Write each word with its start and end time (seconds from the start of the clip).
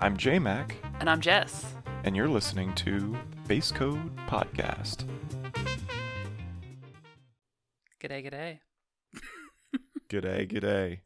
I'm 0.00 0.16
J 0.16 0.38
Mac, 0.38 0.76
And 1.00 1.08
I'm 1.08 1.20
Jess. 1.20 1.64
and 2.04 2.14
you're 2.16 2.28
listening 2.28 2.74
to 2.76 3.16
Base 3.46 3.70
Code 3.72 4.14
Podcast. 4.28 5.04
G'day, 8.02 8.24
g'day. 8.30 8.58
G'day, 10.10 10.50
g'day. 10.50 10.98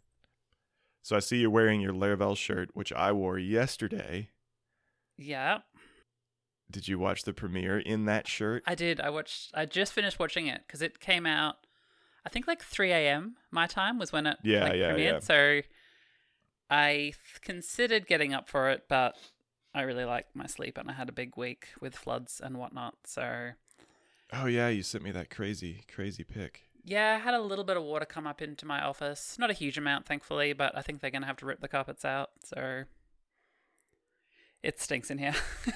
So 1.03 1.17
I 1.17 1.21
see 1.21 1.39
you're 1.39 1.51
wearing 1.51 1.81
your 1.81 1.93
Laravel 1.93 2.37
shirt, 2.37 2.71
which 2.75 2.93
I 2.93 3.13
wore 3.13 3.39
yesterday. 3.39 4.31
Yeah, 5.17 5.59
Did 6.71 6.87
you 6.89 6.99
watch 6.99 7.23
the 7.25 7.33
premiere 7.33 7.79
in 7.79 8.05
that 8.05 8.29
shirt? 8.29 8.63
I 8.67 8.75
did. 8.75 9.01
I 9.01 9.11
watched. 9.11 9.51
I 9.55 9.65
just 9.65 9.93
finished 9.93 10.19
watching 10.19 10.47
it 10.49 10.63
because 10.67 10.83
it 10.83 11.01
came 11.01 11.25
out. 11.27 11.57
I 12.27 12.29
think 12.29 12.47
like 12.47 12.63
3 12.63 12.93
a.m. 12.93 13.37
my 13.51 13.67
time 13.67 13.99
was 13.99 14.13
when 14.13 14.27
it 14.27 14.37
Yeah, 14.45 14.65
like, 14.65 14.75
yeah, 14.75 14.93
premiered. 14.93 15.05
yeah. 15.13 15.19
So 15.21 15.61
I 16.71 16.89
th- 16.97 17.15
considered 17.43 18.07
getting 18.07 18.35
up 18.35 18.49
for 18.49 18.69
it, 18.71 18.85
but 18.89 19.17
I 19.75 19.83
really 19.83 20.05
liked 20.05 20.35
my 20.37 20.47
sleep 20.47 20.77
and 20.79 20.91
I 20.91 20.95
had 20.95 21.09
a 21.09 21.13
big 21.13 21.37
week 21.37 21.69
with 21.81 21.95
floods 21.97 22.41
and 22.43 22.57
whatnot. 22.59 22.95
So 23.05 23.51
Oh 24.33 24.47
yeah, 24.47 24.69
you 24.69 24.83
sent 24.83 25.05
me 25.05 25.11
that 25.13 25.31
crazy, 25.31 25.85
crazy 25.93 26.25
pic. 26.25 26.63
yeah, 26.85 27.15
I 27.19 27.25
had 27.25 27.35
a 27.35 27.41
little 27.41 27.65
bit 27.65 27.77
of 27.77 27.83
water 27.83 28.05
come 28.05 28.27
up 28.27 28.43
into 28.43 28.67
my 28.67 28.83
office. 28.83 29.37
Not 29.39 29.51
a 29.51 29.55
huge 29.55 29.79
amount, 29.79 30.07
thankfully, 30.07 30.53
but 30.53 30.77
I 30.77 30.83
think 30.83 31.01
they're 31.01 31.11
gonna 31.11 31.27
have 31.27 31.39
to 31.39 31.47
rip 31.47 31.61
the 31.61 31.69
carpets 31.69 32.05
out. 32.05 32.31
So 32.45 32.85
it 34.63 34.81
stinks 34.81 35.11
in 35.11 35.19
here. 35.19 35.35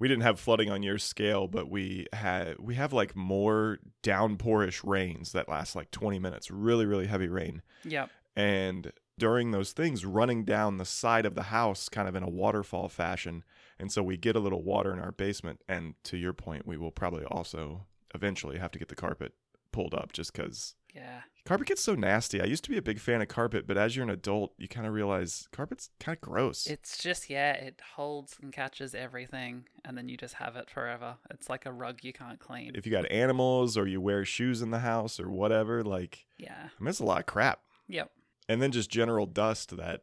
We 0.00 0.08
didn't 0.08 0.24
have 0.24 0.40
flooding 0.40 0.70
on 0.70 0.82
your 0.82 0.98
scale, 0.98 1.46
but 1.46 1.70
we 1.70 2.08
had 2.12 2.58
we 2.58 2.74
have 2.74 2.92
like 2.92 3.14
more 3.14 3.78
downpourish 4.02 4.80
rains 4.84 5.30
that 5.32 5.48
last 5.48 5.76
like 5.76 5.92
20 5.92 6.18
minutes. 6.18 6.50
Really, 6.50 6.84
really 6.84 7.06
heavy 7.06 7.28
rain. 7.28 7.62
yep. 7.84 8.10
and 8.34 8.92
during 9.18 9.50
those 9.50 9.72
things 9.72 10.04
running 10.04 10.44
down 10.44 10.78
the 10.78 10.84
side 10.84 11.24
of 11.26 11.34
the 11.34 11.44
house 11.44 11.88
kind 11.88 12.08
of 12.08 12.14
in 12.16 12.22
a 12.22 12.28
waterfall 12.28 12.88
fashion 12.88 13.44
and 13.78 13.90
so 13.92 14.02
we 14.02 14.16
get 14.16 14.36
a 14.36 14.40
little 14.40 14.62
water 14.62 14.92
in 14.92 14.98
our 14.98 15.12
basement 15.12 15.60
and 15.68 15.94
to 16.04 16.16
your 16.16 16.32
point 16.32 16.66
we 16.66 16.76
will 16.76 16.90
probably 16.90 17.24
also 17.24 17.86
eventually 18.14 18.58
have 18.58 18.70
to 18.70 18.78
get 18.78 18.88
the 18.88 18.94
carpet 18.94 19.32
pulled 19.72 19.94
up 19.94 20.12
just 20.12 20.32
because 20.32 20.74
Yeah. 20.94 21.22
carpet 21.44 21.66
gets 21.68 21.82
so 21.82 21.94
nasty 21.94 22.40
i 22.40 22.44
used 22.44 22.62
to 22.64 22.70
be 22.70 22.76
a 22.76 22.82
big 22.82 22.98
fan 23.00 23.20
of 23.22 23.28
carpet 23.28 23.66
but 23.66 23.76
as 23.76 23.94
you're 23.96 24.04
an 24.04 24.10
adult 24.10 24.52
you 24.58 24.68
kind 24.68 24.86
of 24.86 24.92
realize 24.92 25.48
carpet's 25.52 25.90
kind 26.00 26.16
of 26.16 26.20
gross 26.20 26.66
It's 26.66 26.98
just 26.98 27.28
yeah, 27.30 27.52
it 27.52 27.80
holds 27.96 28.36
and 28.42 28.52
catches 28.52 28.94
everything, 28.94 29.64
and 29.84 29.96
then 29.98 30.08
you 30.08 30.16
just 30.16 30.34
have 30.34 30.54
it 30.56 30.70
forever. 30.70 31.16
It's 31.30 31.48
like 31.48 31.66
a 31.66 31.72
rug 31.72 32.00
you 32.02 32.12
can't 32.12 32.38
clean. 32.38 32.72
if 32.74 32.86
you 32.86 32.92
got 32.92 33.10
animals 33.10 33.76
or 33.76 33.86
you 33.88 34.00
wear 34.00 34.24
shoes 34.24 34.62
in 34.62 34.70
the 34.70 34.78
house 34.80 35.18
or 35.20 35.28
whatever 35.30 35.82
like 35.84 36.26
yeah. 36.38 36.68
I 36.78 36.82
mean, 36.82 36.88
it's 36.88 37.00
a 37.00 37.04
lot 37.04 37.20
of 37.20 37.26
crap 37.26 37.60
Yep. 37.88 38.10
And 38.48 38.60
then 38.62 38.72
just 38.72 38.90
general 38.90 39.26
dust 39.26 39.76
that 39.76 40.02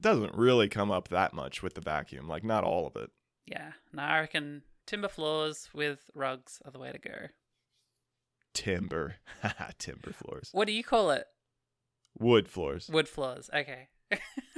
doesn't 0.00 0.34
really 0.34 0.68
come 0.68 0.90
up 0.90 1.08
that 1.08 1.32
much 1.32 1.62
with 1.62 1.74
the 1.74 1.80
vacuum 1.80 2.26
like 2.28 2.42
not 2.44 2.64
all 2.64 2.86
of 2.86 2.96
it 2.96 3.10
Yeah. 3.46 3.72
No, 3.92 4.02
I 4.02 4.20
reckon 4.20 4.62
timber 4.86 5.08
floors 5.08 5.68
with 5.74 6.10
rugs 6.14 6.60
are 6.64 6.70
the 6.72 6.78
way 6.78 6.90
to 6.92 6.98
go. 6.98 7.28
timber 8.54 9.16
timber 9.78 10.12
floors 10.12 10.50
What 10.52 10.66
do 10.66 10.72
you 10.72 10.82
call 10.84 11.10
it? 11.10 11.26
wood 12.18 12.48
floors 12.48 12.88
Wood 12.92 13.08
floors. 13.08 13.48
Okay. 13.54 13.88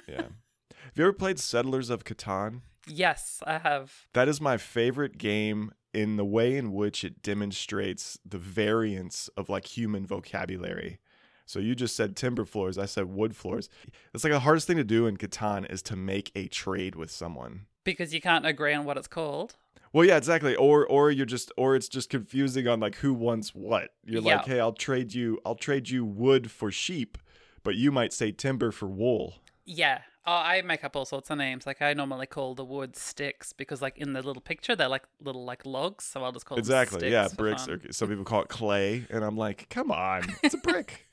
yeah 0.08 0.22
have 0.70 0.97
you 0.97 1.05
ever 1.05 1.12
played 1.12 1.39
settlers 1.39 1.91
of 1.91 2.05
catan 2.05 2.62
yes, 2.86 3.42
I 3.47 3.58
have. 3.58 4.06
that 4.12 4.28
is 4.28 4.41
my 4.41 4.56
favorite 4.56 5.17
game 5.19 5.70
in 5.95 6.17
the 6.17 6.25
way 6.25 6.56
in 6.56 6.72
which 6.72 7.05
it 7.05 7.22
demonstrates 7.22 8.19
the 8.27 8.36
variance 8.39 9.28
of 9.36 9.48
like 9.48 9.67
human 9.67 10.05
vocabulary 10.06 10.98
so 11.47 11.59
you 11.59 11.75
just 11.75 11.95
said 11.97 12.17
timber 12.17 12.45
floors 12.45 12.78
i 12.78 12.87
said 12.87 13.05
wood 13.06 13.34
floors 13.37 13.69
it's 14.14 14.25
like 14.25 14.33
the 14.33 14.41
hardest 14.41 14.67
thing 14.67 14.77
to 14.77 14.84
do 14.84 15.06
in 15.06 15.17
catan 15.17 15.70
is 15.70 15.83
to 15.83 15.97
make 15.97 16.31
a 16.34 16.47
trade 16.48 16.95
with 16.95 17.11
someone 17.11 17.67
Because 17.84 18.14
you 18.14 18.20
can't 18.20 18.47
agree 18.47 18.73
on 18.75 18.84
what 18.86 18.97
it's 18.97 19.09
called. 19.09 19.56
Well, 19.92 20.05
yeah, 20.05 20.17
exactly. 20.17 20.56
Or 20.56 20.84
or 20.86 21.11
you're 21.12 21.25
just 21.36 21.53
or 21.56 21.77
it's 21.77 21.89
just 21.89 22.11
confusing 22.11 22.67
on 22.67 22.81
like 22.81 22.97
who 22.97 23.14
wants 23.14 23.55
what. 23.55 23.91
You're 24.05 24.23
Yeah. 24.23 24.36
like, 24.39 24.46
"Hey, 24.46 24.58
I'll 24.58 24.73
trade 24.73 25.14
you 25.14 25.39
I'll 25.46 25.55
trade 25.55 25.89
you 25.89 26.05
wood 26.05 26.51
for 26.51 26.73
sheep," 26.73 27.17
but 27.63 27.77
you 27.77 27.92
might 27.92 28.13
say 28.13 28.33
timber 28.33 28.73
for 28.73 28.86
wool. 28.89 29.35
Yeah. 29.64 29.98
Oh, 30.27 30.33
I 30.33 30.63
make 30.63 30.83
up 30.83 30.96
all 30.96 31.05
sorts 31.05 31.30
of 31.30 31.39
names. 31.39 31.64
Like 31.64 31.80
I 31.80 31.92
normally 31.95 32.27
call 32.27 32.57
the 32.57 32.64
wood 32.64 32.96
sticks 32.96 33.52
because, 33.52 33.80
like 33.83 33.96
in 33.98 34.14
the 34.14 34.23
little 34.23 34.42
picture, 34.42 34.74
they're 34.74 34.89
like 34.89 35.05
little 35.20 35.45
like 35.45 35.64
logs. 35.64 36.05
So 36.07 36.24
I'll 36.24 36.33
just 36.33 36.46
call 36.46 36.58
Exactly. 36.58 37.13
Yeah, 37.13 37.29
bricks 37.36 37.67
fun. 37.67 37.80
or 37.86 37.92
some 37.92 38.08
people 38.08 38.24
call 38.24 38.42
it 38.42 38.48
clay, 38.48 39.07
and 39.11 39.23
I'm 39.23 39.36
like, 39.36 39.69
"Come 39.70 39.92
on. 39.92 40.23
It's 40.42 40.55
a 40.55 40.58
brick. 40.70 41.07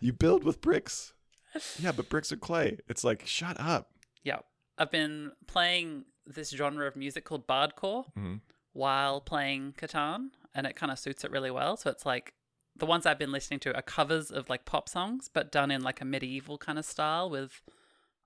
You 0.00 0.12
build 0.12 0.44
with 0.44 0.60
bricks." 0.60 1.12
Yeah, 1.78 1.92
but 1.92 2.08
bricks 2.08 2.30
are 2.32 2.36
clay. 2.36 2.78
It's 2.88 3.02
like, 3.04 3.26
"Shut 3.26 3.58
up." 3.60 3.92
Yeah. 4.22 4.40
I've 4.78 4.90
been 4.90 5.32
playing 5.46 6.04
this 6.26 6.50
genre 6.50 6.86
of 6.86 6.96
music 6.96 7.24
called 7.24 7.46
bardcore 7.46 8.12
Mhm. 8.14 8.40
while 8.72 9.20
playing 9.20 9.72
Catan, 9.74 10.30
and 10.54 10.66
it 10.66 10.76
kind 10.76 10.92
of 10.92 10.98
suits 10.98 11.24
it 11.24 11.30
really 11.30 11.50
well. 11.50 11.76
So 11.76 11.88
it's 11.90 12.04
like 12.04 12.34
the 12.74 12.84
ones 12.84 13.06
I've 13.06 13.18
been 13.18 13.32
listening 13.32 13.60
to 13.60 13.74
are 13.74 13.80
covers 13.82 14.30
of 14.30 14.50
like 14.50 14.66
pop 14.66 14.88
songs, 14.88 15.28
but 15.32 15.50
done 15.50 15.70
in 15.70 15.82
like 15.82 16.00
a 16.02 16.04
medieval 16.04 16.58
kind 16.58 16.78
of 16.78 16.84
style 16.84 17.30
with, 17.30 17.62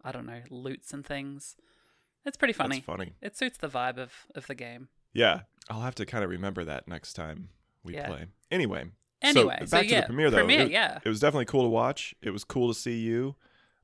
I 0.02 0.10
don't 0.10 0.26
know, 0.26 0.42
lutes 0.50 0.92
and 0.92 1.06
things. 1.06 1.56
It's 2.24 2.36
pretty 2.36 2.52
funny. 2.54 2.76
That's 2.76 2.86
funny. 2.86 3.14
It 3.22 3.36
suits 3.36 3.58
the 3.58 3.68
vibe 3.68 3.96
of, 3.98 4.26
of 4.34 4.46
the 4.48 4.54
game. 4.56 4.88
Yeah, 5.12 5.42
I'll 5.68 5.82
have 5.82 5.94
to 5.96 6.06
kind 6.06 6.24
of 6.24 6.30
remember 6.30 6.64
that 6.64 6.88
next 6.88 7.12
time 7.12 7.50
we 7.84 7.94
Yeah. 7.94 8.08
play. 8.08 8.26
Anyway, 8.50 8.90
Anyway, 9.22 9.56
so 9.60 9.66
so, 9.66 9.76
back 9.76 9.86
to 9.86 9.92
yeah, 9.92 10.00
the 10.00 10.06
premiere 10.06 10.30
though. 10.30 10.36
Premiere, 10.38 10.62
it, 10.62 10.70
yeah. 10.70 10.98
it 11.04 11.08
was 11.08 11.20
definitely 11.20 11.44
cool 11.44 11.62
to 11.62 11.68
watch. 11.68 12.14
It 12.22 12.30
was 12.30 12.44
cool 12.44 12.68
to 12.68 12.78
see 12.78 12.98
you 12.98 13.36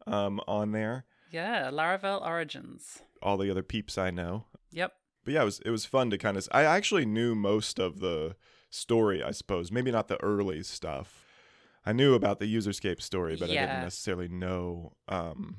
um, 0.07 0.41
on 0.49 0.73
there. 0.73 1.05
Yeah, 1.31 1.71
Laravel 1.71 2.25
Origins. 2.25 3.03
All 3.23 3.37
the 3.37 3.51
other 3.51 3.63
peeps 3.63 3.99
I 3.99 4.11
know. 4.11 4.45
Yep. 4.73 4.93
But 5.25 5.35
yeah, 5.35 5.43
it 5.43 5.45
was 5.45 5.61
it 5.61 5.71
was 5.71 5.85
fun 5.85 6.11
to 6.11 6.19
kind 6.19 6.37
of. 6.37 6.49
I 6.53 6.63
actually 6.63 7.05
knew 7.05 7.35
most 7.35 7.79
of 7.79 8.01
the 8.01 8.37
story, 8.71 9.23
I 9.23 9.33
suppose. 9.33 9.71
Maybe 9.71 9.91
not 9.91 10.09
the 10.09 10.23
early 10.23 10.63
stuff. 10.63 11.27
I 11.85 11.93
knew 11.93 12.15
about 12.15 12.41
the 12.41 12.53
Userscape 12.53 13.01
story, 13.01 13.37
but 13.37 13.49
I 13.49 13.55
didn't 13.55 13.83
necessarily 13.83 14.29
know 14.29 14.95
um, 15.09 15.59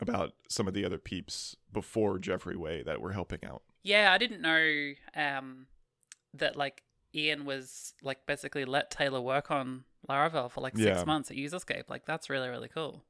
about 0.00 0.32
some 0.48 0.66
of 0.66 0.74
the 0.74 0.84
other 0.84 0.98
peeps 0.98 1.56
before 1.72 2.18
Jeffrey 2.18 2.56
Way 2.56 2.82
that 2.82 3.00
were 3.00 3.12
helping 3.12 3.38
out. 3.44 3.62
Yeah, 3.82 4.12
I 4.12 4.18
didn't 4.18 4.40
know 4.40 4.92
um, 5.14 5.66
that 6.34 6.56
like 6.56 6.82
Ian 7.14 7.44
was 7.44 7.94
like 8.02 8.26
basically 8.26 8.64
let 8.64 8.90
Taylor 8.90 9.20
work 9.20 9.50
on 9.50 9.84
Laravel 10.08 10.50
for 10.50 10.60
like 10.60 10.76
six 10.76 10.98
Yeah. 10.98 11.04
months 11.04 11.30
at 11.30 11.36
Userscape. 11.36 11.88
Like 11.88 12.04
that's 12.06 12.28
really 12.30 12.48
really 12.48 12.68
cool. 12.68 13.04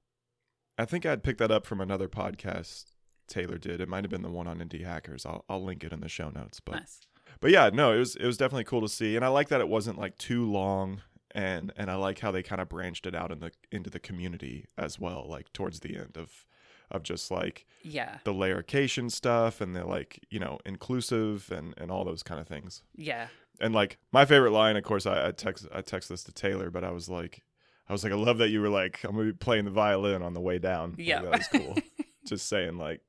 I 0.79 0.85
think 0.85 1.05
I'd 1.05 1.23
picked 1.25 1.39
that 1.41 1.51
up 1.51 1.67
from 1.67 1.81
another 1.81 2.09
podcast 2.09 2.87
Taylor 3.27 3.59
did. 3.59 3.81
It 3.81 3.89
might 3.89 4.05
have 4.05 4.11
been 4.11 4.23
the 4.23 4.31
one 4.31 4.47
on 4.47 4.59
Indie 4.61 4.85
Hackers. 4.85 5.27
I'll 5.27 5.45
I'll 5.49 5.63
link 5.63 5.85
it 5.85 5.93
in 5.93 6.01
the 6.01 6.09
show 6.09 6.31
notes. 6.31 6.61
But 6.61 6.77
nice. 6.77 7.01
but 7.41 7.51
yeah, 7.51 7.71
no, 7.73 7.93
it 7.93 7.99
was 7.99 8.17
it 8.17 8.25
was 8.27 8.37
definitely 8.37 8.65
cool 8.65 8.81
to 8.83 8.89
see, 8.89 9.17
and 9.17 9.25
I 9.25 9.29
like 9.29 9.49
that 9.49 9.61
it 9.61 9.69
wasn't 9.69 9.99
like 9.99 10.17
too 10.17 10.51
long, 10.51 11.03
and 11.33 11.73
and 11.77 11.91
I 11.91 11.97
like 11.97 12.21
how 12.21 12.31
they 12.31 12.43
kind 12.43 12.61
of 12.61 12.69
branched 12.69 13.07
it 13.07 13.15
out 13.15 13.33
in 13.33 13.41
the 13.41 13.51
into 13.73 13.91
the 13.91 13.99
community 14.01 14.67
as 14.79 14.99
well, 14.99 15.27
like 15.29 15.53
towards 15.53 15.81
the 15.81 15.97
end 15.97 16.17
of 16.17 16.47
of 16.91 17.03
just 17.03 17.31
like 17.31 17.67
Yeah, 17.83 18.19
the 18.25 18.33
layercation 18.33 19.11
stuff 19.11 19.61
and 19.61 19.77
the 19.77 19.85
like 19.85 20.25
you 20.31 20.39
know 20.39 20.59
inclusive 20.65 21.51
and 21.53 21.75
and 21.77 21.91
all 21.91 22.05
those 22.05 22.23
kind 22.23 22.41
of 22.41 22.47
things. 22.49 22.83
yeah, 22.95 23.27
And 23.61 23.75
like 23.75 23.99
my 24.13 24.25
favorite 24.25 24.53
line, 24.53 24.77
of 24.77 24.85
course, 24.85 25.07
I, 25.07 25.29
I 25.29 25.31
text 25.33 25.67
I 25.75 25.81
text 25.81 26.09
this 26.09 26.23
to 26.25 26.33
Taylor, 26.33 26.71
but 26.71 26.85
I 26.85 26.91
was 26.91 27.09
like. 27.09 27.43
I 27.91 27.93
was 27.95 28.05
like, 28.05 28.13
I 28.13 28.17
love 28.17 28.37
that 28.37 28.51
you 28.51 28.61
were 28.61 28.69
like, 28.69 29.03
I'm 29.03 29.13
gonna 29.17 29.29
be 29.29 29.33
playing 29.33 29.65
the 29.65 29.71
violin 29.71 30.21
on 30.21 30.35
the 30.35 30.43
way 30.43 30.59
down. 30.59 30.91
Like, 30.91 31.07
Yeah. 31.07 31.23
that 31.23 31.39
was 31.39 31.49
cool. 31.49 31.75
just 32.27 32.47
saying, 32.47 32.77
like, 32.77 33.01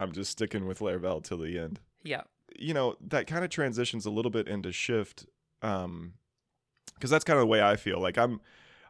I'm 0.00 0.12
just 0.12 0.30
sticking 0.30 0.66
with 0.66 0.78
Laravel 0.78 1.22
till 1.22 1.36
the 1.36 1.58
end 1.58 1.78
yeah, 2.02 2.22
you 2.58 2.72
know 2.72 2.96
that 3.08 3.26
kind 3.26 3.44
of 3.44 3.50
transitions 3.50 4.06
a 4.06 4.10
little 4.10 4.30
bit 4.30 4.48
into 4.48 4.72
shift 4.72 5.26
um 5.60 6.14
because 6.94 7.10
that's 7.10 7.24
kind 7.24 7.36
of 7.38 7.42
the 7.42 7.46
way 7.46 7.62
i 7.62 7.76
feel 7.76 7.98
like 8.00 8.16
i'm 8.18 8.40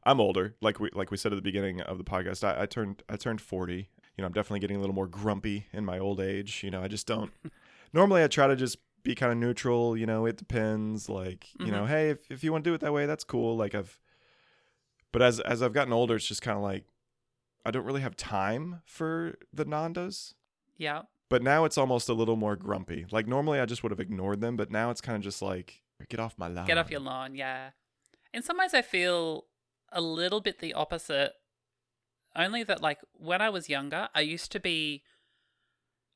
i'm 0.05 0.21
older 0.21 0.55
like 0.61 0.79
we 0.81 0.91
like 0.95 1.11
we 1.11 1.17
said 1.17 1.33
at 1.33 1.37
the 1.37 1.43
beginning 1.43 1.81
of 1.81 1.99
the 1.99 2.05
podcast 2.05 2.43
I, 2.45 2.63
I 2.63 2.67
turned 2.67 3.03
i 3.09 3.17
turned 3.17 3.41
40 3.41 3.75
you 3.77 3.87
know 4.19 4.27
i'm 4.27 4.33
definitely 4.33 4.61
getting 4.61 4.77
a 4.77 4.81
little 4.81 4.95
more 4.95 5.07
grumpy 5.07 5.67
in 5.73 5.85
my 5.85 5.99
old 5.99 6.21
age 6.21 6.63
you 6.65 6.71
know 6.71 6.83
i 6.83 6.89
just 6.89 7.07
don't 7.07 7.31
normally 7.93 8.23
i 8.23 8.27
try 8.29 8.47
to 8.49 8.57
just 8.57 8.79
be 9.05 9.15
kind 9.15 9.31
of 9.31 9.39
neutral 9.39 9.97
you 9.97 10.07
know 10.07 10.27
it 10.27 10.37
depends 10.37 11.09
like 11.09 11.49
you 11.61 11.71
know 11.71 11.83
mm-hmm. 11.83 11.93
hey 11.93 12.11
if, 12.11 12.31
if 12.31 12.43
you 12.43 12.51
want 12.51 12.65
to 12.65 12.71
do 12.71 12.75
it 12.75 12.81
that 12.81 12.93
way 12.93 13.07
that's 13.07 13.23
cool 13.23 13.57
like 13.57 13.75
i've 13.75 14.01
but 15.13 15.23
as 15.23 15.41
as 15.41 15.63
i've 15.63 15.73
gotten 15.73 15.93
older 15.93 16.17
it's 16.17 16.27
just 16.27 16.43
kind 16.43 16.57
of 16.57 16.63
like 16.63 16.85
i 17.65 17.71
don't 17.71 17.85
really 17.85 18.01
have 18.01 18.17
time 18.17 18.81
for 18.87 19.37
the 19.53 19.65
nandas 19.65 20.33
yeah. 20.77 21.03
but 21.29 21.43
now 21.43 21.65
it's 21.65 21.79
almost 21.79 22.09
a 22.09 22.15
little 22.15 22.37
more 22.37 22.57
grumpy. 22.57 23.07
Like 23.11 23.27
normally 23.27 23.61
I 23.61 23.67
just 23.67 23.83
would 23.83 23.93
have 23.93 24.01
ignored 24.01 24.41
them, 24.41 24.57
but 24.57 24.71
now 24.71 24.91
it's 24.91 25.01
kind 25.01 25.17
of 25.17 25.23
just 25.23 25.43
like 25.43 25.83
get 26.09 26.21
off 26.21 26.35
my 26.39 26.49
lawn. 26.49 26.67
Get 26.67 26.79
off 26.79 26.91
your 26.91 27.01
lawn. 27.01 27.35
Yeah. 27.35 27.71
In 28.33 28.43
some 28.43 28.59
ways, 28.59 28.75
I 28.75 28.83
feel 28.83 29.45
a 29.93 30.01
little 30.01 30.41
bit 30.41 30.59
the 30.59 30.75
opposite. 30.75 31.33
Only 32.37 32.65
that, 32.65 32.83
like, 32.83 32.99
when 33.13 33.41
I 33.41 33.49
was 33.49 33.69
younger, 33.69 34.09
I 34.15 34.21
used 34.23 34.51
to 34.53 34.61
be. 34.61 35.05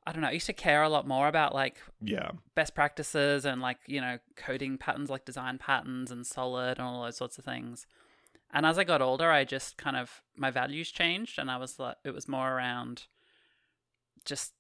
I 0.09 0.13
don't 0.13 0.23
know. 0.23 0.29
I 0.29 0.33
used 0.33 0.47
to 0.47 0.53
care 0.53 0.83
a 0.83 0.89
lot 0.89 1.07
more 1.07 1.29
about 1.29 1.55
like 1.55 1.77
Yeah. 2.01 2.31
best 2.55 2.75
practices 2.75 3.45
and 3.45 3.61
like 3.61 3.79
you 3.87 4.01
know 4.01 4.19
coding 4.37 4.79
patterns 4.79 5.11
like 5.11 5.25
design 5.25 5.59
patterns 5.59 6.11
and 6.11 6.27
solid 6.27 6.79
and 6.79 6.87
all 6.87 7.03
those 7.03 7.17
sorts 7.17 7.39
of 7.39 7.45
things 7.45 7.87
and 8.53 8.67
as 8.67 8.79
i 8.79 8.85
got 8.85 9.01
older 9.03 9.31
i 9.31 9.45
just 9.45 9.77
kind 9.77 9.97
of 9.97 10.23
my 10.37 10.51
values 10.51 10.91
changed 10.91 11.39
and 11.39 11.51
i 11.51 11.57
was 11.57 11.79
like 11.79 11.97
it 12.05 12.13
was 12.13 12.27
more 12.27 12.51
around 12.57 13.05
just 14.25 14.55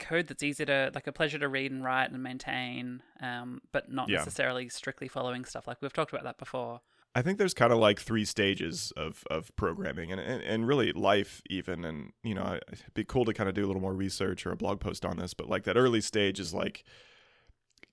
code 0.00 0.26
that's 0.26 0.42
easy 0.42 0.64
to 0.64 0.90
like 0.94 1.06
a 1.06 1.12
pleasure 1.12 1.38
to 1.38 1.48
read 1.48 1.70
and 1.70 1.84
write 1.84 2.10
and 2.10 2.22
maintain, 2.22 3.02
um, 3.20 3.60
but 3.72 3.90
not 3.90 4.08
Yeah. 4.08 4.16
necessarily 4.18 4.68
strictly 4.68 5.06
following 5.08 5.44
stuff. 5.44 5.66
Like 5.68 5.80
we've 5.80 5.92
talked 5.92 6.12
about 6.12 6.24
that 6.24 6.38
before. 6.38 6.80
I 7.14 7.22
think 7.22 7.38
there's 7.38 7.54
kind 7.54 7.72
of 7.72 7.78
like 7.78 7.98
three 8.00 8.24
stages 8.24 8.92
of, 8.96 9.24
of 9.30 9.54
programming 9.56 10.12
and, 10.12 10.20
and, 10.20 10.42
and 10.42 10.66
really 10.68 10.92
life 10.92 11.42
even. 11.50 11.84
And, 11.84 12.12
you 12.22 12.34
know, 12.34 12.60
it'd 12.72 12.94
be 12.94 13.04
cool 13.04 13.24
to 13.24 13.32
kind 13.34 13.48
of 13.48 13.54
do 13.54 13.64
a 13.64 13.66
little 13.66 13.82
more 13.82 13.94
research 13.94 14.46
or 14.46 14.52
a 14.52 14.56
blog 14.56 14.78
post 14.78 15.04
on 15.04 15.16
this, 15.16 15.34
but 15.34 15.48
like 15.48 15.64
that 15.64 15.76
early 15.76 16.00
stage 16.00 16.38
is 16.38 16.54
like 16.54 16.84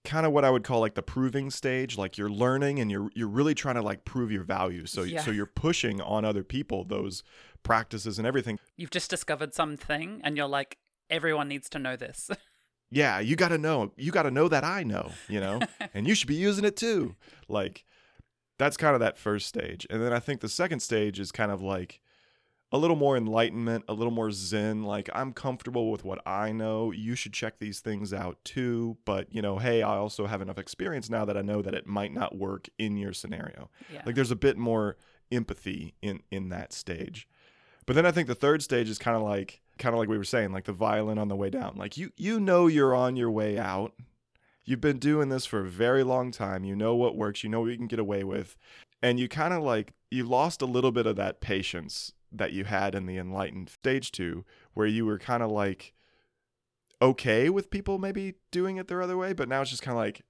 kind 0.05 0.25
of 0.27 0.31
what 0.31 0.45
I 0.45 0.51
would 0.51 0.63
call 0.63 0.79
like 0.81 0.93
the 0.93 1.01
proving 1.01 1.49
stage. 1.49 1.97
Like 1.97 2.17
you're 2.17 2.29
learning 2.29 2.79
and 2.79 2.91
you're, 2.91 3.09
you're 3.15 3.27
really 3.27 3.55
trying 3.55 3.73
to 3.75 3.81
like 3.81 4.05
prove 4.05 4.31
your 4.31 4.43
value. 4.43 4.85
So, 4.85 5.01
Yeah. 5.01 5.23
so 5.23 5.31
you're 5.31 5.47
pushing 5.47 5.99
on 5.99 6.23
other 6.23 6.43
people, 6.43 6.83
those 6.83 7.23
practices 7.63 8.19
and 8.19 8.27
everything. 8.27 8.59
You've 8.75 8.91
just 8.91 9.09
discovered 9.09 9.53
something, 9.55 10.21
and 10.23 10.37
you're 10.37 10.47
like, 10.47 10.77
everyone 11.09 11.47
needs 11.47 11.69
to 11.71 11.79
know 11.79 11.95
this. 11.95 12.29
Yeah. 12.91 13.19
You 13.19 13.35
got 13.35 13.49
to 13.49 13.57
know, 13.57 13.91
you 13.97 14.11
got 14.11 14.23
to 14.23 14.31
know 14.31 14.47
that 14.47 14.63
I 14.63 14.83
know, 14.83 15.11
you 15.27 15.39
know, 15.41 15.59
and 15.93 16.07
you 16.07 16.15
should 16.15 16.27
be 16.29 16.35
using 16.35 16.63
it 16.63 16.77
too. 16.77 17.15
Like 17.49 17.83
that's 18.57 18.77
kind 18.77 18.93
of 18.93 18.99
that 18.99 19.17
first 19.17 19.47
stage. 19.47 19.85
And 19.89 20.01
then 20.01 20.13
I 20.13 20.19
think 20.19 20.41
the 20.41 20.49
second 20.49 20.79
stage 20.81 21.19
is 21.19 21.31
kind 21.31 21.51
of 21.51 21.61
like 21.61 21.99
a 22.71 22.77
little 22.77 22.95
more 22.95 23.15
enlightenment, 23.15 23.85
a 23.87 23.93
little 23.93 24.11
more 24.11 24.31
zen. 24.31 24.83
Like 24.83 25.09
I'm 25.13 25.31
comfortable 25.31 25.91
with 25.91 26.03
what 26.03 26.25
I 26.27 26.51
know. 26.51 26.91
You 26.91 27.15
should 27.15 27.33
check 27.33 27.59
these 27.59 27.79
things 27.79 28.13
out 28.13 28.37
too. 28.43 28.97
But, 29.05 29.33
you 29.33 29.41
know, 29.41 29.57
hey, 29.57 29.81
I 29.83 29.95
also 29.97 30.25
have 30.25 30.41
enough 30.41 30.57
experience 30.57 31.09
now 31.09 31.23
that 31.25 31.37
I 31.37 31.41
know 31.41 31.61
that 31.61 31.73
it 31.73 31.87
might 31.87 32.13
not 32.13 32.37
work 32.37 32.67
in 32.77 32.97
your 32.97 33.13
scenario. 33.13 33.69
yeah. 33.93 34.01
Like 34.05 34.15
there's 34.15 34.31
a 34.31 34.35
bit 34.35 34.57
more 34.57 34.97
empathy 35.31 35.93
in 36.01 36.21
in 36.31 36.49
that 36.49 36.73
stage. 36.73 37.27
But 37.85 37.95
then 37.95 38.05
I 38.05 38.11
think 38.11 38.27
the 38.27 38.35
third 38.35 38.61
stage 38.61 38.89
is 38.89 38.97
kind 38.97 39.15
of 39.15 39.23
like 39.23 39.61
kind 39.77 39.93
of 39.93 39.99
like 39.99 40.09
we 40.09 40.17
were 40.17 40.23
saying, 40.23 40.51
like 40.51 40.65
the 40.65 40.73
violin 40.73 41.17
on 41.17 41.29
the 41.29 41.35
way 41.35 41.49
down. 41.49 41.75
Like 41.77 41.97
you 41.97 42.11
you 42.17 42.39
know 42.39 42.67
you're 42.67 42.95
on 42.95 43.15
your 43.15 43.31
way 43.31 43.57
out. 43.57 43.93
You've 44.67 44.81
been 44.81 44.99
doing 44.99 45.29
this 45.29 45.45
for 45.45 45.61
a 45.61 45.69
very 45.69 46.03
long 46.03 46.29
time. 46.29 46.65
You 46.65 46.75
know 46.75 46.93
what 46.93 47.15
works. 47.15 47.41
You 47.41 47.49
know 47.49 47.61
what 47.61 47.71
you 47.71 47.77
can 47.77 47.87
get 47.87 47.99
away 47.99 48.25
with. 48.25 48.57
And 49.01 49.17
you 49.17 49.29
kind 49.29 49.53
of 49.53 49.63
like 49.63 49.93
you 50.11 50.25
lost 50.25 50.61
a 50.61 50.65
little 50.65 50.91
bit 50.91 51.07
of 51.07 51.15
that 51.15 51.39
patience 51.39 52.11
that 52.33 52.51
you 52.51 52.65
had 52.65 52.93
in 52.93 53.05
the 53.05 53.17
enlightened 53.17 53.69
stage 53.69 54.11
2 54.11 54.43
where 54.73 54.85
you 54.85 55.05
were 55.05 55.17
kind 55.17 55.41
of 55.41 55.49
like 55.49 55.93
okay 57.01 57.49
with 57.49 57.69
people 57.69 57.97
maybe 57.97 58.33
doing 58.51 58.75
it 58.75 58.89
their 58.89 59.01
other 59.01 59.15
way, 59.15 59.31
but 59.31 59.47
now 59.47 59.61
it's 59.61 59.69
just 59.69 59.83
kind 59.83 59.97
of 59.97 60.03
like 60.03 60.23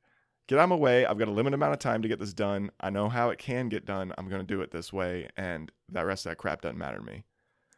get 0.47 0.59
out 0.59 0.65
of 0.65 0.69
my 0.69 0.75
way. 0.75 1.03
I've 1.03 1.17
got 1.17 1.29
a 1.29 1.31
limited 1.31 1.55
amount 1.55 1.73
of 1.73 1.79
time 1.79 2.03
to 2.03 2.07
get 2.07 2.19
this 2.19 2.33
done. 2.33 2.69
I 2.79 2.91
know 2.91 3.09
how 3.09 3.31
it 3.31 3.39
can 3.39 3.69
get 3.69 3.85
done. 3.85 4.13
I'm 4.19 4.29
going 4.29 4.45
to 4.45 4.47
do 4.47 4.61
it 4.61 4.69
this 4.69 4.93
way. 4.93 5.29
And 5.35 5.71
that 5.89 6.05
rest 6.05 6.27
of 6.27 6.31
that 6.31 6.35
crap 6.35 6.61
doesn't 6.61 6.77
matter 6.77 6.97
to 6.97 7.03
me. 7.03 7.23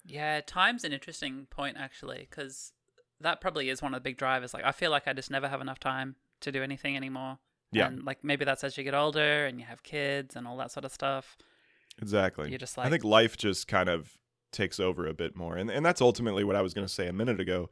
Yeah, 0.04 0.42
time's 0.42 0.84
an 0.84 0.92
interesting 0.92 1.48
point 1.50 1.78
actually, 1.80 2.28
because 2.30 2.74
that 3.22 3.40
probably 3.40 3.70
is 3.70 3.82
one 3.82 3.94
of 3.94 4.04
the 4.04 4.10
big 4.10 4.18
drivers. 4.18 4.54
Like, 4.54 4.66
I 4.66 4.74
feel 4.74 4.92
like 4.92 5.08
I 5.08 5.14
just 5.14 5.32
never 5.32 5.48
have 5.48 5.62
enough 5.62 5.80
time 5.80 6.16
to 6.42 6.52
do 6.52 6.64
anything 6.64 6.96
anymore. 6.96 7.38
Yeah. 7.72 7.88
And 7.88 8.04
like 8.04 8.24
maybe 8.24 8.46
that's 8.46 8.64
as 8.64 8.78
you 8.78 8.84
get 8.84 8.94
older 8.96 9.46
and 9.46 9.60
you 9.60 9.66
have 9.66 9.84
kids 9.84 10.36
and 10.36 10.48
all 10.48 10.58
that 10.58 10.72
sort 10.72 10.86
of 10.86 10.92
stuff. 10.92 11.38
Exactly. 12.02 12.50
You're 12.50 12.58
just 12.58 12.78
like 12.78 12.88
I 12.88 12.90
think 12.90 13.04
life 13.04 13.38
just 13.38 13.68
kind 13.68 13.90
of 13.90 14.18
takes 14.52 14.80
over 14.80 15.08
a 15.08 15.14
bit 15.14 15.36
more. 15.36 15.56
And, 15.56 15.70
and 15.70 15.86
that's 15.86 16.02
ultimately 16.02 16.44
what 16.44 16.56
I 16.56 16.62
was 16.62 16.74
going 16.74 16.88
to 16.88 16.94
say 16.94 17.08
a 17.08 17.14
minute 17.14 17.40
ago 17.40 17.70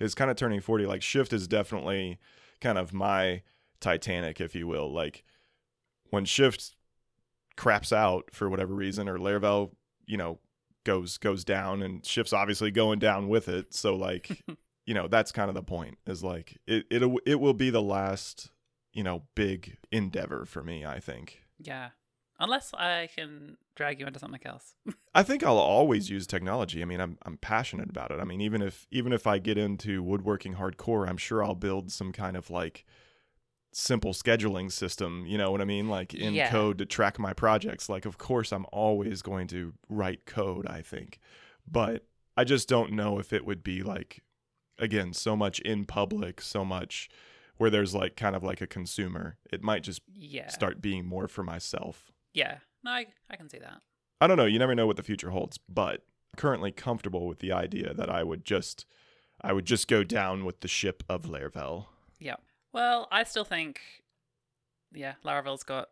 is 0.00 0.14
kind 0.14 0.30
of 0.30 0.36
turning 0.36 0.60
40. 0.60 0.86
Like, 0.86 1.02
shift 1.02 1.32
is 1.32 1.46
definitely 1.46 2.18
kind 2.60 2.78
of 2.78 2.92
my 2.92 3.42
Titanic, 3.80 4.40
if 4.40 4.54
you 4.54 4.66
will. 4.66 4.92
Like, 4.92 5.24
when 6.10 6.24
shift 6.24 6.74
craps 7.56 7.92
out 7.92 8.30
for 8.32 8.48
whatever 8.48 8.74
reason, 8.74 9.08
or 9.08 9.18
Laravel, 9.18 9.72
you 10.06 10.16
know, 10.16 10.38
goes 10.84 11.16
goes 11.16 11.44
down 11.44 11.82
and 11.82 12.04
shift's 12.04 12.34
obviously 12.34 12.70
going 12.70 12.98
down 12.98 13.26
with 13.26 13.48
it 13.48 13.74
so 13.74 13.96
like 13.96 14.44
you 14.86 14.94
know 14.94 15.08
that's 15.08 15.32
kind 15.32 15.48
of 15.48 15.54
the 15.54 15.62
point 15.62 15.98
is 16.06 16.22
like 16.22 16.58
it 16.66 16.84
it 16.90 17.02
it 17.26 17.40
will 17.40 17.54
be 17.54 17.70
the 17.70 17.82
last 17.82 18.50
you 18.92 19.02
know 19.02 19.22
big 19.34 19.76
endeavor 19.90 20.44
for 20.44 20.62
me 20.62 20.84
i 20.84 20.98
think 21.00 21.40
Yeah. 21.58 21.90
Unless 22.40 22.74
I 22.74 23.08
can 23.16 23.56
drag 23.76 24.00
you 24.00 24.06
into 24.08 24.18
something 24.18 24.40
else. 24.44 24.74
I 25.14 25.22
think 25.22 25.44
I'll 25.44 25.56
always 25.56 26.10
use 26.10 26.26
technology. 26.26 26.82
I 26.82 26.84
mean, 26.84 27.00
I'm 27.00 27.16
I'm 27.22 27.36
passionate 27.36 27.88
about 27.88 28.10
it. 28.10 28.18
I 28.18 28.24
mean, 28.24 28.40
even 28.40 28.60
if 28.60 28.88
even 28.90 29.12
if 29.12 29.24
I 29.28 29.38
get 29.38 29.56
into 29.56 30.02
woodworking 30.02 30.56
hardcore, 30.56 31.08
I'm 31.08 31.16
sure 31.16 31.44
I'll 31.44 31.54
build 31.54 31.92
some 31.92 32.10
kind 32.10 32.36
of 32.36 32.50
like 32.50 32.84
simple 33.72 34.12
scheduling 34.12 34.70
system, 34.72 35.24
you 35.26 35.38
know 35.38 35.52
what 35.52 35.60
I 35.60 35.64
mean? 35.64 35.88
Like 35.88 36.12
in 36.12 36.34
Yeah. 36.34 36.50
code 36.50 36.78
to 36.78 36.86
track 36.86 37.20
my 37.20 37.32
projects. 37.32 37.88
Like 37.88 38.04
of 38.04 38.18
course 38.18 38.50
I'm 38.52 38.66
always 38.72 39.22
going 39.22 39.46
to 39.48 39.74
write 39.88 40.26
code, 40.26 40.66
I 40.66 40.82
think. 40.82 41.20
But 41.70 42.04
I 42.36 42.42
just 42.42 42.68
don't 42.68 42.92
know 42.92 43.20
if 43.20 43.32
it 43.32 43.46
would 43.46 43.62
be 43.62 43.84
like 43.84 44.23
again, 44.78 45.12
so 45.12 45.36
much 45.36 45.60
in 45.60 45.84
public, 45.84 46.40
so 46.40 46.64
much 46.64 47.08
where 47.56 47.70
there's 47.70 47.94
like 47.94 48.16
kind 48.16 48.34
of 48.34 48.42
like 48.42 48.60
a 48.60 48.66
consumer. 48.66 49.38
It 49.52 49.62
might 49.62 49.82
just 49.82 50.02
yeah. 50.12 50.48
start 50.48 50.82
being 50.82 51.06
more 51.06 51.28
for 51.28 51.42
myself. 51.42 52.12
Yeah. 52.32 52.58
No, 52.82 52.90
I, 52.90 53.06
I 53.30 53.36
can 53.36 53.48
see 53.48 53.58
that. 53.58 53.80
I 54.20 54.26
don't 54.26 54.36
know. 54.36 54.44
You 54.44 54.58
never 54.58 54.74
know 54.74 54.86
what 54.86 54.96
the 54.96 55.02
future 55.02 55.30
holds, 55.30 55.58
but 55.68 56.04
currently 56.36 56.72
comfortable 56.72 57.26
with 57.26 57.38
the 57.38 57.52
idea 57.52 57.94
that 57.94 58.10
I 58.10 58.22
would 58.24 58.44
just, 58.44 58.86
I 59.40 59.52
would 59.52 59.66
just 59.66 59.86
go 59.88 60.02
down 60.02 60.44
with 60.44 60.60
the 60.60 60.68
ship 60.68 61.02
of 61.08 61.22
Laravel. 61.22 61.86
Yeah. 62.18 62.36
Well, 62.72 63.06
I 63.12 63.22
still 63.24 63.44
think, 63.44 63.80
yeah, 64.92 65.14
Laravel's 65.24 65.62
got 65.62 65.90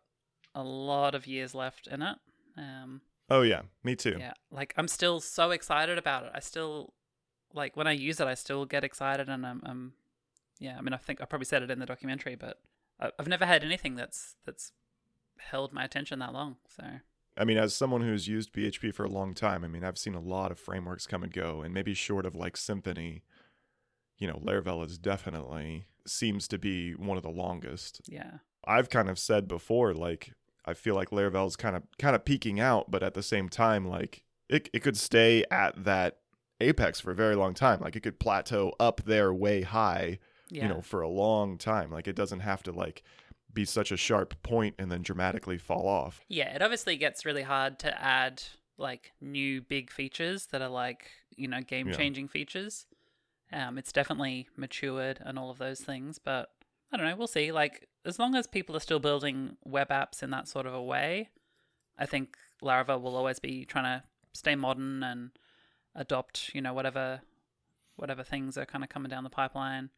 a 0.53 0.63
lot 0.63 1.15
of 1.15 1.27
years 1.27 1.55
left 1.55 1.87
in 1.87 2.01
it. 2.01 2.17
Um, 2.57 3.01
Oh 3.29 3.41
yeah, 3.41 3.61
me 3.83 3.95
too. 3.95 4.17
yeah, 4.19 4.33
like 4.51 4.73
I'm 4.77 4.87
still 4.87 5.19
so 5.19 5.51
excited 5.51 5.97
about 5.97 6.25
it. 6.25 6.31
I 6.35 6.39
still, 6.39 6.93
like, 7.53 7.77
when 7.77 7.87
I 7.87 7.91
use 7.91 8.19
it, 8.19 8.27
I 8.27 8.33
still 8.33 8.65
get 8.65 8.83
excited, 8.83 9.29
and 9.29 9.45
I'm, 9.45 9.61
um, 9.65 9.93
yeah. 10.59 10.77
I 10.77 10.81
mean, 10.81 10.93
I 10.93 10.97
think 10.97 11.21
I 11.21 11.25
probably 11.25 11.45
said 11.45 11.63
it 11.63 11.71
in 11.71 11.79
the 11.79 11.85
documentary, 11.85 12.35
but 12.35 12.59
I've 12.99 13.27
never 13.27 13.45
had 13.45 13.63
anything 13.63 13.95
that's 13.95 14.35
that's 14.45 14.71
held 15.37 15.73
my 15.73 15.83
attention 15.83 16.19
that 16.19 16.33
long. 16.33 16.57
So 16.67 16.83
I 17.37 17.43
mean, 17.45 17.57
as 17.57 17.75
someone 17.75 18.01
who's 18.01 18.27
used 18.27 18.53
PHP 18.53 18.93
for 18.93 19.03
a 19.03 19.09
long 19.09 19.33
time, 19.33 19.63
I 19.63 19.67
mean, 19.67 19.83
I've 19.83 19.97
seen 19.97 20.13
a 20.13 20.19
lot 20.19 20.51
of 20.51 20.59
frameworks 20.59 21.07
come 21.07 21.23
and 21.23 21.33
go, 21.33 21.61
and 21.61 21.73
maybe 21.73 21.93
short 21.93 22.25
of 22.25 22.35
like 22.35 22.55
Symfony, 22.55 23.21
you 24.17 24.27
know, 24.27 24.41
Laravel 24.43 24.85
is 24.85 24.97
definitely 24.97 25.85
seems 26.05 26.47
to 26.49 26.57
be 26.57 26.91
one 26.93 27.17
of 27.17 27.23
the 27.23 27.29
longest. 27.29 28.01
yeah, 28.07 28.37
I've 28.65 28.89
kind 28.89 29.09
of 29.09 29.19
said 29.19 29.47
before, 29.47 29.93
like 29.93 30.33
I 30.65 30.73
feel 30.73 30.95
like 30.95 31.09
Laravel's 31.09 31.55
kind 31.55 31.75
of 31.75 31.83
kind 31.97 32.15
of 32.15 32.25
peaking 32.25 32.59
out, 32.59 32.91
but 32.91 33.03
at 33.03 33.15
the 33.15 33.23
same 33.23 33.49
time, 33.49 33.87
like 33.87 34.23
it 34.49 34.69
it 34.73 34.79
could 34.79 34.97
stay 34.97 35.43
at 35.49 35.83
that 35.83 36.19
apex 36.63 36.99
for 36.99 37.11
a 37.11 37.15
very 37.15 37.35
long 37.35 37.53
time. 37.53 37.79
Like 37.81 37.95
it 37.95 38.01
could 38.01 38.19
plateau 38.19 38.73
up 38.79 39.01
there 39.05 39.33
way 39.33 39.61
high, 39.61 40.19
yeah, 40.49 40.63
you 40.63 40.69
know, 40.69 40.81
for 40.81 41.01
a 41.01 41.09
long 41.09 41.57
time. 41.57 41.91
Like 41.91 42.07
it 42.07 42.15
doesn't 42.15 42.41
have 42.41 42.63
to 42.63 42.71
like 42.71 43.03
be 43.53 43.65
such 43.65 43.91
a 43.91 43.97
sharp 43.97 44.41
point 44.41 44.75
and 44.79 44.91
then 44.91 45.01
dramatically 45.01 45.57
fall 45.57 45.87
off. 45.87 46.21
Yeah, 46.27 46.55
it 46.55 46.61
obviously 46.61 46.97
gets 46.97 47.25
really 47.25 47.43
hard 47.43 47.79
to 47.79 48.03
add 48.03 48.41
like 48.77 49.11
new 49.21 49.61
big 49.61 49.91
features 49.91 50.47
that 50.47 50.61
are 50.61 50.69
like, 50.69 51.09
you 51.35 51.47
know, 51.47 51.61
game 51.61 51.91
changing 51.91 52.27
features. 52.27 52.87
Um, 53.51 53.77
it's 53.77 53.91
definitely 53.91 54.47
matured 54.57 55.19
and 55.21 55.37
all 55.37 55.51
of 55.51 55.59
those 55.59 55.81
things, 55.81 56.17
but 56.17 56.49
I 56.91 56.97
don't 56.97 57.07
know, 57.07 57.15
we'll 57.15 57.27
see. 57.27 57.51
Like, 57.51 57.87
as 58.03 58.17
long 58.17 58.35
as 58.35 58.47
people 58.47 58.75
are 58.75 58.79
still 58.79 58.99
building 58.99 59.57
web 59.63 59.89
apps 59.89 60.23
in 60.23 60.31
that 60.31 60.47
sort 60.47 60.65
of 60.65 60.73
a 60.73 60.81
way, 60.81 61.29
I 61.97 62.07
think 62.07 62.35
Laravel 62.63 63.01
will 63.01 63.15
always 63.15 63.39
be 63.39 63.65
trying 63.65 63.83
to 63.83 64.03
stay 64.33 64.55
modern 64.55 65.03
and 65.03 65.31
adopt, 65.95 66.53
you 66.53 66.61
know, 66.61 66.73
whatever 66.73 67.21
whatever 67.95 68.23
things 68.23 68.57
are 68.57 68.65
kind 68.65 68.83
of 68.83 68.89
coming 68.89 69.09
down 69.09 69.23
the 69.23 69.29
pipeline. 69.29 69.89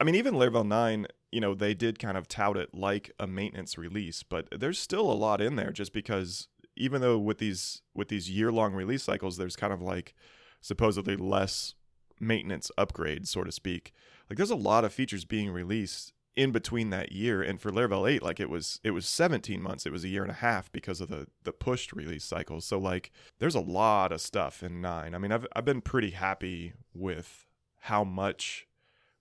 I 0.00 0.04
mean, 0.04 0.16
even 0.16 0.34
Laravel 0.34 0.66
9, 0.66 1.06
you 1.30 1.40
know, 1.40 1.54
they 1.54 1.72
did 1.72 2.00
kind 2.00 2.16
of 2.16 2.26
tout 2.26 2.56
it 2.56 2.74
like 2.74 3.12
a 3.20 3.28
maintenance 3.28 3.78
release, 3.78 4.24
but 4.24 4.48
there's 4.50 4.78
still 4.78 5.10
a 5.10 5.14
lot 5.14 5.40
in 5.40 5.54
there 5.54 5.70
just 5.70 5.92
because 5.92 6.48
even 6.76 7.00
though 7.00 7.18
with 7.18 7.38
these 7.38 7.82
with 7.94 8.08
these 8.08 8.28
year-long 8.28 8.74
release 8.74 9.02
cycles, 9.02 9.36
there's 9.36 9.56
kind 9.56 9.72
of 9.72 9.80
like 9.80 10.14
supposedly 10.60 11.16
less 11.16 11.74
maintenance 12.18 12.70
upgrades, 12.78 13.28
so 13.28 13.44
to 13.44 13.52
speak. 13.52 13.92
Like 14.28 14.36
there's 14.36 14.50
a 14.50 14.56
lot 14.56 14.84
of 14.84 14.92
features 14.92 15.24
being 15.24 15.50
released 15.50 16.13
in 16.36 16.50
between 16.50 16.90
that 16.90 17.12
year 17.12 17.42
and 17.42 17.60
for 17.60 17.70
Laravel 17.70 18.10
8 18.10 18.22
like 18.22 18.40
it 18.40 18.50
was 18.50 18.80
it 18.82 18.90
was 18.90 19.06
17 19.06 19.62
months 19.62 19.86
it 19.86 19.92
was 19.92 20.02
a 20.04 20.08
year 20.08 20.22
and 20.22 20.30
a 20.30 20.34
half 20.34 20.70
because 20.72 21.00
of 21.00 21.08
the 21.08 21.28
the 21.44 21.52
pushed 21.52 21.92
release 21.92 22.24
cycles 22.24 22.64
so 22.64 22.76
like 22.78 23.12
there's 23.38 23.54
a 23.54 23.60
lot 23.60 24.10
of 24.10 24.20
stuff 24.20 24.62
in 24.62 24.80
9 24.80 25.14
i 25.14 25.18
mean 25.18 25.30
i've 25.30 25.46
i've 25.54 25.64
been 25.64 25.80
pretty 25.80 26.10
happy 26.10 26.72
with 26.92 27.46
how 27.82 28.02
much 28.02 28.66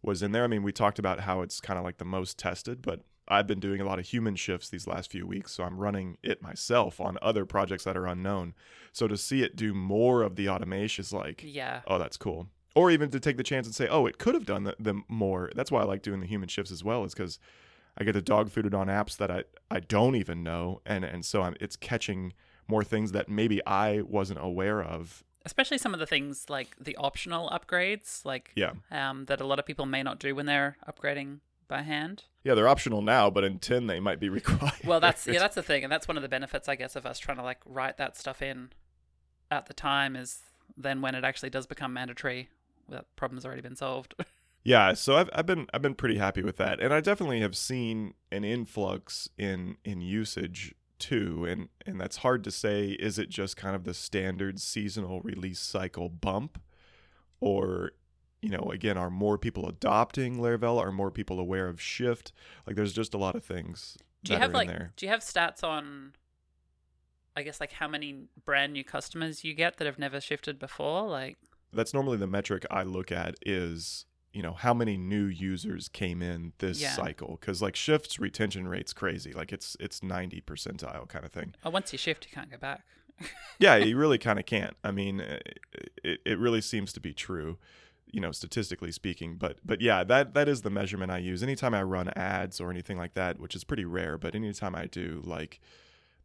was 0.01 0.21
in 0.23 0.31
there. 0.33 0.43
I 0.43 0.47
mean 0.47 0.63
we 0.63 0.71
talked 0.71 0.99
about 0.99 1.21
how 1.21 1.41
it's 1.41 1.61
kind 1.61 1.77
of 1.77 1.85
like 1.85 1.97
the 1.97 2.05
most 2.05 2.37
tested 2.39 2.81
but 2.81 3.01
i've 3.27 3.47
been 3.47 3.59
doing 3.59 3.79
a 3.79 3.85
lot 3.85 3.99
of 3.99 4.05
human 4.07 4.35
shifts 4.35 4.69
these 4.69 4.87
last 4.87 5.11
few 5.11 5.25
weeks 5.27 5.51
so 5.53 5.63
i'm 5.63 5.77
running 5.77 6.17
it 6.23 6.41
myself 6.41 6.99
on 6.99 7.17
other 7.21 7.45
projects 7.45 7.83
that 7.83 7.95
are 7.95 8.07
unknown. 8.07 8.53
So 8.91 9.07
to 9.07 9.17
see 9.17 9.43
it 9.43 9.55
do 9.55 9.73
more 9.73 10.23
of 10.23 10.35
the 10.35 10.49
automation 10.49 11.03
is 11.03 11.13
like 11.13 11.41
Yeah. 11.45 11.81
oh 11.87 11.99
that's 11.99 12.17
cool 12.17 12.47
or 12.75 12.89
even 12.91 13.09
to 13.09 13.19
take 13.19 13.37
the 13.37 13.43
chance 13.43 13.67
and 13.67 13.75
say 13.75 13.87
oh 13.87 14.05
it 14.05 14.17
could 14.17 14.33
have 14.33 14.45
done 14.45 14.63
the, 14.63 14.75
them 14.79 15.03
more 15.07 15.51
that's 15.55 15.71
why 15.71 15.81
i 15.81 15.83
like 15.83 16.01
doing 16.01 16.19
the 16.19 16.27
human 16.27 16.47
shifts 16.49 16.71
as 16.71 16.83
well 16.83 17.03
is 17.03 17.13
because 17.13 17.39
i 17.97 18.03
get 18.03 18.13
to 18.13 18.21
dog 18.21 18.49
food 18.49 18.65
it 18.65 18.73
on 18.73 18.87
apps 18.87 19.17
that 19.17 19.29
i, 19.31 19.43
I 19.69 19.79
don't 19.79 20.15
even 20.15 20.43
know 20.43 20.81
and 20.85 21.03
and 21.05 21.23
so 21.25 21.41
I'm, 21.43 21.55
it's 21.59 21.75
catching 21.75 22.33
more 22.67 22.83
things 22.83 23.11
that 23.11 23.29
maybe 23.29 23.61
i 23.67 24.01
wasn't 24.01 24.39
aware 24.41 24.81
of 24.81 25.23
especially 25.45 25.77
some 25.77 25.93
of 25.93 25.99
the 25.99 26.05
things 26.07 26.45
like 26.49 26.73
the 26.79 26.95
optional 26.95 27.49
upgrades, 27.49 28.23
like 28.23 28.51
Yeah. 28.55 28.71
um, 28.91 29.25
that 29.25 29.41
a 29.41 29.45
lot 29.45 29.59
of 29.59 29.65
people 29.65 29.85
may 29.85 30.01
not 30.01 30.17
do 30.17 30.33
when 30.35 30.45
they're 30.45 30.77
upgrading 30.87 31.39
by 31.67 31.81
hand. 31.81 32.23
Yeah, 32.45 32.53
they're 32.53 32.69
optional 32.69 33.01
now, 33.01 33.29
but 33.29 33.43
in 33.43 33.59
10 33.59 33.87
they 33.87 33.99
might 33.99 34.21
be 34.21 34.29
required. 34.39 34.71
Well, 34.85 35.01
that's 35.01 35.27
yeah, 35.27 35.39
that's 35.39 35.55
the 35.55 35.61
thing, 35.61 35.83
and 35.83 35.91
that's 35.91 36.07
one 36.07 36.15
of 36.15 36.23
the 36.23 36.29
benefits, 36.29 36.69
I 36.69 36.75
guess, 36.75 36.95
of 36.95 37.05
us 37.05 37.19
trying 37.19 37.35
to 37.35 37.43
like 37.43 37.59
write 37.65 37.97
that 37.97 38.15
stuff 38.15 38.41
in 38.41 38.69
at 39.51 39.65
the 39.65 39.73
time 39.73 40.15
is 40.15 40.39
then 40.77 41.01
when 41.01 41.13
it 41.13 41.25
actually 41.25 41.49
does 41.49 41.67
become 41.67 41.91
mandatory, 41.91 42.47
that 42.89 43.05
problem's 43.15 43.45
already 43.45 43.61
been 43.61 43.75
solved. 43.75 44.15
Yeah, 44.65 44.93
so 44.93 45.17
I've 45.17 45.29
I've 45.33 45.45
been 45.45 45.67
I've 45.73 45.81
been 45.81 45.93
pretty 45.93 46.17
happy 46.17 46.41
with 46.41 46.55
that, 46.55 46.79
and 46.79 46.93
I 46.93 47.01
definitely 47.01 47.41
have 47.41 47.53
seen 47.53 48.13
an 48.31 48.45
influx 48.45 49.27
in 49.37 49.75
in 49.83 49.99
usage 49.99 50.73
too, 50.99 51.43
and 51.43 51.67
and 51.85 51.99
that's 51.99 52.15
hard 52.15 52.45
to 52.45 52.51
say. 52.51 52.91
Is 52.91 53.19
it 53.19 53.27
just 53.27 53.57
kind 53.57 53.75
of 53.75 53.83
the 53.83 53.93
standard 53.93 54.61
seasonal 54.61 55.19
release 55.19 55.59
cycle 55.59 56.07
bump, 56.07 56.61
or 57.41 57.91
you 58.41 58.51
know, 58.51 58.71
again, 58.71 58.97
are 58.97 59.09
more 59.09 59.37
people 59.37 59.67
adopting 59.67 60.37
Laravel? 60.37 60.77
Are 60.79 60.93
more 60.93 61.11
people 61.11 61.41
aware 61.41 61.67
of 61.67 61.81
Shift? 61.81 62.31
Like, 62.65 62.77
there's 62.77 62.93
just 62.93 63.13
a 63.13 63.17
lot 63.17 63.35
of 63.35 63.43
things 63.43 63.97
do 64.23 64.31
you 64.31 64.39
that 64.39 64.43
have 64.43 64.51
are 64.51 64.57
like 64.57 64.95
do 64.95 65.05
you 65.05 65.11
have 65.11 65.21
stats 65.21 65.63
on? 65.63 66.13
I 67.35 67.41
guess 67.43 67.59
like 67.59 67.73
how 67.73 67.87
many 67.87 68.25
brand 68.45 68.73
new 68.73 68.83
customers 68.83 69.43
you 69.43 69.53
get 69.53 69.77
that 69.77 69.85
have 69.85 69.99
never 69.99 70.21
shifted 70.21 70.59
before, 70.59 71.07
like. 71.07 71.37
That's 71.73 71.93
normally 71.93 72.17
the 72.17 72.27
metric 72.27 72.65
I 72.71 72.83
look 72.83 73.11
at 73.11 73.35
is 73.45 74.05
you 74.31 74.41
know 74.41 74.53
how 74.53 74.73
many 74.73 74.97
new 74.97 75.25
users 75.25 75.87
came 75.89 76.21
in 76.21 76.53
this 76.57 76.81
Yeah. 76.81 76.93
cycle. 76.93 77.37
Because 77.39 77.61
like 77.61 77.75
shift's 77.75 78.19
retention 78.19 78.67
rate's 78.67 78.93
crazy. 78.93 79.31
Like 79.33 79.53
it's 79.53 79.77
it's 79.79 80.01
90 80.01 80.41
percentile 80.41 81.07
kind 81.07 81.23
of 81.25 81.31
thing. 81.31 81.53
Oh, 81.63 81.69
once 81.69 81.91
you 81.91 81.99
shift, 81.99 82.25
you 82.25 82.31
can't 82.33 82.49
go 82.49 82.57
back. 82.57 82.81
yeah 83.59 83.75
you 83.75 83.95
really 83.95 84.17
kind 84.17 84.39
of 84.39 84.45
can't. 84.45 84.75
I 84.83 84.91
mean 84.91 85.21
uh, 85.21 85.37
it, 86.03 86.19
it 86.25 86.39
really 86.39 86.61
seems 86.61 86.91
to 86.93 86.99
be 86.99 87.13
true 87.13 87.57
you 88.11 88.19
know 88.19 88.31
statistically 88.31 88.91
speaking. 88.91 89.35
But 89.37 89.57
but 89.63 89.81
yeah 89.81 90.03
that 90.03 90.33
that 90.33 90.47
is 90.47 90.63
the 90.63 90.71
measurement 90.71 91.11
i 91.11 91.19
use. 91.19 91.43
Anytime 91.43 91.73
i 91.75 91.83
run 91.83 92.09
ads 92.15 92.59
or 92.59 92.71
anything 92.71 92.97
like 92.97 93.13
that 93.13 93.39
which 93.39 93.55
is 93.55 93.63
pretty 93.63 93.85
rare 93.85 94.17
but 94.17 94.33
anytime 94.35 94.75
i 94.75 94.87
do 94.87 95.21
like 95.23 95.59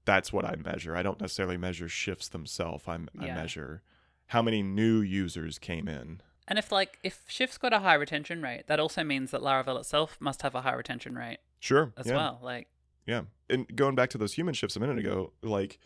that's 0.06 0.32
what 0.32 0.46
i 0.46 0.56
measure. 0.56 0.96
I 0.96 1.02
don't 1.02 1.20
necessarily 1.20 1.58
measure 1.58 1.88
shifts 1.90 2.28
themselves. 2.28 2.84
I'm, 2.88 3.10
i 3.20 3.26
measure 3.26 3.82
how 4.28 4.42
many 4.42 4.62
new 4.62 5.00
users 5.00 5.58
came 5.58 5.88
in 5.88 6.20
And 6.46 6.58
if 6.58 6.72
like 6.72 6.98
if 7.02 7.22
Shift's 7.26 7.58
got 7.58 7.72
a 7.72 7.80
high 7.80 7.94
retention 7.94 8.42
rate, 8.42 8.66
that 8.68 8.80
also 8.80 9.04
means 9.04 9.30
that 9.32 9.42
Laravel 9.42 9.78
itself 9.78 10.16
must 10.20 10.42
have 10.42 10.54
a 10.54 10.62
high 10.62 10.74
retention 10.74 11.14
rate 11.14 11.38
sure 11.60 11.92
as 11.96 12.06
yeah. 12.06 12.16
well. 12.16 12.40
Like 12.42 12.68
Yeah. 13.06 13.22
And 13.50 13.66
going 13.74 13.94
back 13.94 14.10
to 14.10 14.18
those 14.18 14.34
human 14.34 14.54
shifts 14.54 14.76
a 14.76 14.80
minute 14.80 14.98
ago, 14.98 15.32
like 15.42 15.78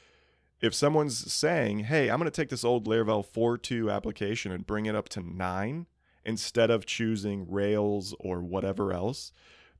if 0.61 0.75
someone's 0.75 1.33
saying, 1.33 1.81
hey, 1.81 2.09
I'm 2.09 2.19
going 2.19 2.31
to 2.31 2.37
take 2.37 2.49
this 2.49 2.65
old 2.65 2.87
Laravel 2.87 3.27
4.2 3.27 3.93
application 3.93 4.53
and 4.53 4.65
bring 4.65 4.87
it 4.87 4.95
up 4.95 5.09
to 5.11 5.21
9 5.21 5.87
instead 6.25 6.71
of 6.71 6.87
choosing 6.87 7.51
Rails 7.51 8.15
or 8.21 8.41
whatever 8.41 8.93
else, 8.93 9.33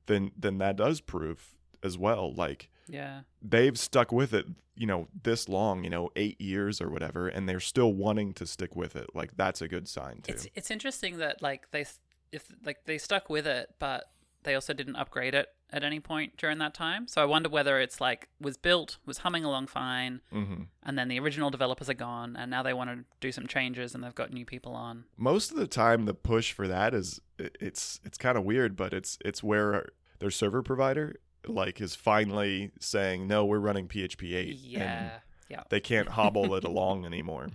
then 0.07 0.31
then 0.37 0.57
that 0.57 0.75
does 0.75 0.99
prove 1.01 1.55
as 1.81 1.97
well 1.97 2.33
like 2.33 2.69
yeah. 2.87 3.21
they've 3.41 3.77
stuck 3.77 4.11
with 4.11 4.33
it, 4.33 4.45
you 4.75 4.87
know, 4.87 5.07
this 5.23 5.47
long, 5.49 5.83
you 5.83 5.89
know, 5.89 6.09
8 6.15 6.39
years 6.41 6.81
or 6.81 6.89
whatever 6.89 7.27
and 7.27 7.47
they're 7.47 7.59
still 7.59 7.93
wanting 7.93 8.33
to 8.33 8.45
stick 8.45 8.75
with 8.75 8.95
it. 8.95 9.07
Like 9.13 9.35
that's 9.37 9.61
a 9.61 9.67
good 9.67 9.87
sign 9.87 10.21
too. 10.21 10.33
It's 10.33 10.47
it's 10.55 10.71
interesting 10.71 11.17
that 11.17 11.41
like 11.41 11.71
they 11.71 11.85
if 12.31 12.45
like 12.65 12.85
they 12.85 12.97
stuck 12.97 13.29
with 13.29 13.45
it, 13.47 13.75
but 13.79 14.05
they 14.43 14.55
also 14.55 14.73
didn't 14.73 14.95
upgrade 14.97 15.33
it 15.35 15.47
at 15.71 15.83
any 15.83 15.99
point 15.99 16.35
during 16.37 16.57
that 16.57 16.73
time. 16.73 17.07
So 17.07 17.21
I 17.21 17.25
wonder 17.25 17.49
whether 17.49 17.79
it's 17.79 18.01
like 18.01 18.27
was 18.41 18.57
built, 18.57 18.97
was 19.05 19.19
humming 19.19 19.43
along 19.45 19.67
fine, 19.67 20.19
Mhm. 20.33 20.67
and 20.83 20.99
then 20.99 21.07
the 21.07 21.19
original 21.19 21.49
developers 21.49 21.89
are 21.89 21.93
gone, 21.95 22.35
and 22.35 22.51
now 22.51 22.61
they 22.61 22.73
want 22.73 22.89
to 22.91 23.05
do 23.21 23.31
some 23.31 23.47
changes, 23.47 23.95
and 23.95 24.03
they've 24.03 24.13
got 24.13 24.31
new 24.33 24.45
people 24.45 24.75
on. 24.75 25.05
most 25.17 25.49
of 25.51 25.57
the 25.57 25.65
time 25.67 26.05
the 26.05 26.13
push 26.13 26.51
for 26.51 26.67
that 26.67 26.93
is 26.93 27.21
it's 27.39 27.99
it's 28.03 28.17
kind 28.17 28.37
of 28.37 28.43
weird 28.43 28.75
but 28.75 28.93
it's 28.93 29.17
it's 29.23 29.41
where 29.41 29.89
their 30.19 30.29
server 30.31 30.61
provider 30.61 31.15
like 31.47 31.81
is 31.81 31.95
finally 31.95 32.71
saying 32.79 33.27
no 33.27 33.45
we're 33.45 33.59
running 33.59 33.87
php 33.87 34.33
8 34.33 34.55
Yeah, 34.57 35.19
yeah. 35.49 35.63
they 35.69 35.79
can't 35.79 36.09
hobble 36.09 36.55
it 36.55 36.63
along 36.63 37.05
anymore 37.11 37.49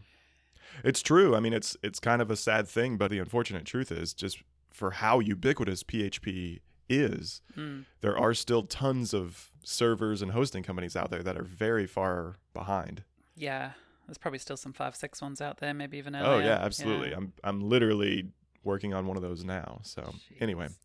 it's 0.85 1.03
true 1.03 1.35
i 1.35 1.41
mean 1.41 1.53
it's 1.53 1.77
it's 1.83 1.99
kind 2.01 2.21
of 2.23 2.31
a 2.31 2.37
sad 2.37 2.69
thing 2.69 2.97
but 2.97 3.11
the 3.11 3.19
unfortunate 3.19 3.65
truth 3.65 3.91
is 3.91 4.13
just 4.15 4.43
for 4.71 4.93
how 4.93 5.19
ubiquitous 5.21 5.83
php 5.83 6.61
is 6.91 7.43
Mm. 7.57 7.85
there 8.01 8.17
are 8.17 8.33
still 8.33 8.63
tons 8.63 9.13
of 9.13 9.49
servers 9.63 10.23
and 10.23 10.33
hosting 10.33 10.63
companies 10.63 10.97
out 10.97 11.11
there 11.11 11.23
that 11.23 11.37
are 11.37 11.45
very 11.45 11.87
far 11.87 12.37
behind 12.55 13.03
Yeah, 13.37 13.73
there's 14.07 14.17
probably 14.17 14.39
still 14.39 14.57
some 14.57 14.73
five 14.73 14.97
six 14.97 15.21
ones 15.21 15.41
out 15.43 15.59
there, 15.59 15.75
maybe 15.75 15.99
even 15.99 16.15
Oh 16.17 16.39
yeah, 16.39 16.59
absolutely. 16.63 17.13
I'm 17.13 17.35
I'm 17.45 17.61
literally 17.61 18.29
working 18.65 18.95
on 18.95 19.07
one 19.07 19.17
of 19.19 19.23
those 19.23 19.45
now. 19.45 19.81
So 19.83 20.15
anyway, 20.41 20.69
Jeez. 20.69 20.77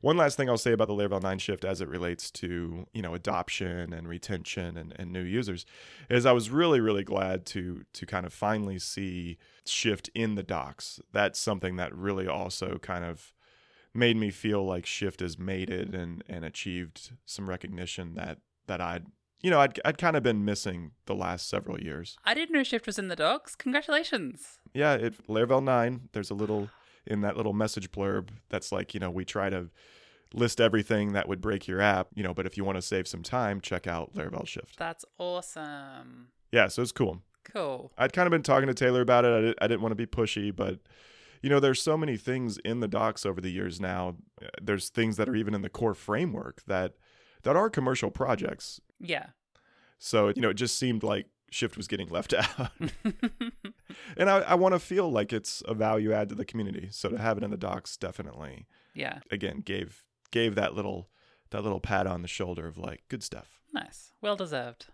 One 0.00 0.16
last 0.16 0.36
thing 0.36 0.48
I'll 0.48 0.58
say 0.58 0.72
about 0.72 0.88
the 0.88 0.94
Laravel 0.94 1.22
9 1.22 1.38
shift 1.38 1.64
as 1.64 1.80
it 1.80 1.88
relates 1.88 2.30
to 2.32 2.86
you 2.92 3.02
know 3.02 3.14
adoption 3.14 3.92
and 3.92 4.08
retention 4.08 4.76
and, 4.76 4.94
and 4.96 5.12
new 5.12 5.22
users 5.22 5.66
is 6.08 6.26
I 6.26 6.32
was 6.32 6.50
really 6.50 6.80
really 6.80 7.04
glad 7.04 7.46
to 7.46 7.84
to 7.92 8.06
kind 8.06 8.26
of 8.26 8.32
finally 8.32 8.78
see 8.78 9.38
shift 9.66 10.08
in 10.14 10.34
the 10.34 10.42
docs. 10.42 11.00
That's 11.12 11.38
something 11.38 11.76
that 11.76 11.94
really 11.94 12.26
also 12.26 12.78
kind 12.78 13.04
of 13.04 13.32
made 13.94 14.16
me 14.16 14.30
feel 14.30 14.64
like 14.64 14.86
shift 14.86 15.20
has 15.20 15.38
made 15.38 15.70
it 15.70 15.94
and 15.94 16.22
and 16.28 16.44
achieved 16.44 17.12
some 17.26 17.48
recognition 17.48 18.14
that 18.14 18.38
that 18.66 18.80
I'd 18.80 19.06
you 19.40 19.50
know 19.50 19.60
I'd 19.60 19.80
I'd 19.84 19.98
kind 19.98 20.16
of 20.16 20.22
been 20.22 20.44
missing 20.44 20.92
the 21.06 21.14
last 21.14 21.48
several 21.48 21.80
years. 21.80 22.16
I 22.24 22.34
didn't 22.34 22.54
know 22.54 22.62
Shift 22.62 22.86
was 22.86 22.98
in 22.98 23.08
the 23.08 23.16
docs. 23.16 23.54
Congratulations. 23.54 24.58
Yeah, 24.72 24.94
it 24.94 25.26
Laravel 25.26 25.62
9, 25.62 26.10
there's 26.12 26.30
a 26.30 26.34
little 26.34 26.70
in 27.08 27.22
that 27.22 27.36
little 27.36 27.52
message 27.52 27.90
blurb 27.90 28.28
that's 28.48 28.70
like, 28.70 28.94
you 28.94 29.00
know, 29.00 29.10
we 29.10 29.24
try 29.24 29.50
to 29.50 29.70
list 30.34 30.60
everything 30.60 31.14
that 31.14 31.28
would 31.28 31.40
break 31.40 31.66
your 31.66 31.80
app, 31.80 32.08
you 32.14 32.22
know, 32.22 32.34
but 32.34 32.46
if 32.46 32.56
you 32.56 32.64
want 32.64 32.76
to 32.76 32.82
save 32.82 33.08
some 33.08 33.22
time, 33.22 33.60
check 33.60 33.86
out 33.86 34.14
Laravel 34.14 34.46
Shift. 34.46 34.78
That's 34.78 35.04
awesome. 35.18 36.28
Yeah, 36.52 36.68
so 36.68 36.82
it's 36.82 36.92
cool. 36.92 37.22
Cool. 37.44 37.92
I'd 37.96 38.12
kind 38.12 38.26
of 38.26 38.30
been 38.30 38.42
talking 38.42 38.68
to 38.68 38.74
Taylor 38.74 39.00
about 39.00 39.24
it. 39.24 39.32
I, 39.32 39.40
did, 39.40 39.58
I 39.62 39.66
didn't 39.66 39.80
want 39.80 39.92
to 39.92 39.96
be 39.96 40.06
pushy, 40.06 40.54
but 40.54 40.80
you 41.42 41.48
know, 41.48 41.60
there's 41.60 41.80
so 41.80 41.96
many 41.96 42.16
things 42.16 42.58
in 42.58 42.80
the 42.80 42.88
docs 42.88 43.24
over 43.24 43.40
the 43.40 43.50
years 43.50 43.80
now. 43.80 44.16
There's 44.60 44.88
things 44.88 45.16
that 45.16 45.28
are 45.28 45.36
even 45.36 45.54
in 45.54 45.62
the 45.62 45.68
core 45.68 45.94
framework 45.94 46.62
that 46.66 46.94
that 47.44 47.56
are 47.56 47.70
commercial 47.70 48.10
projects. 48.10 48.80
Yeah. 49.00 49.26
So, 49.98 50.28
you 50.28 50.42
know, 50.42 50.50
it 50.50 50.54
just 50.54 50.78
seemed 50.78 51.02
like 51.02 51.26
Shift 51.50 51.76
was 51.76 51.88
getting 51.88 52.08
left 52.08 52.34
out. 52.58 52.70
and 54.16 54.30
I, 54.30 54.40
I 54.40 54.54
want 54.54 54.74
to 54.74 54.78
feel 54.78 55.10
like 55.10 55.32
it's 55.32 55.62
a 55.66 55.74
value 55.74 56.12
add 56.12 56.28
to 56.30 56.34
the 56.34 56.44
community. 56.44 56.88
So 56.90 57.08
to 57.08 57.18
have 57.18 57.38
it 57.38 57.44
in 57.44 57.50
the 57.50 57.56
docs 57.56 57.96
definitely 57.96 58.66
yeah. 58.94 59.20
again 59.30 59.60
gave 59.60 60.04
gave 60.30 60.54
that 60.56 60.74
little 60.74 61.08
that 61.50 61.62
little 61.62 61.80
pat 61.80 62.06
on 62.06 62.22
the 62.22 62.28
shoulder 62.28 62.66
of 62.66 62.76
like 62.76 63.02
good 63.08 63.22
stuff. 63.22 63.60
Nice. 63.72 64.12
Well 64.20 64.36
deserved. 64.36 64.86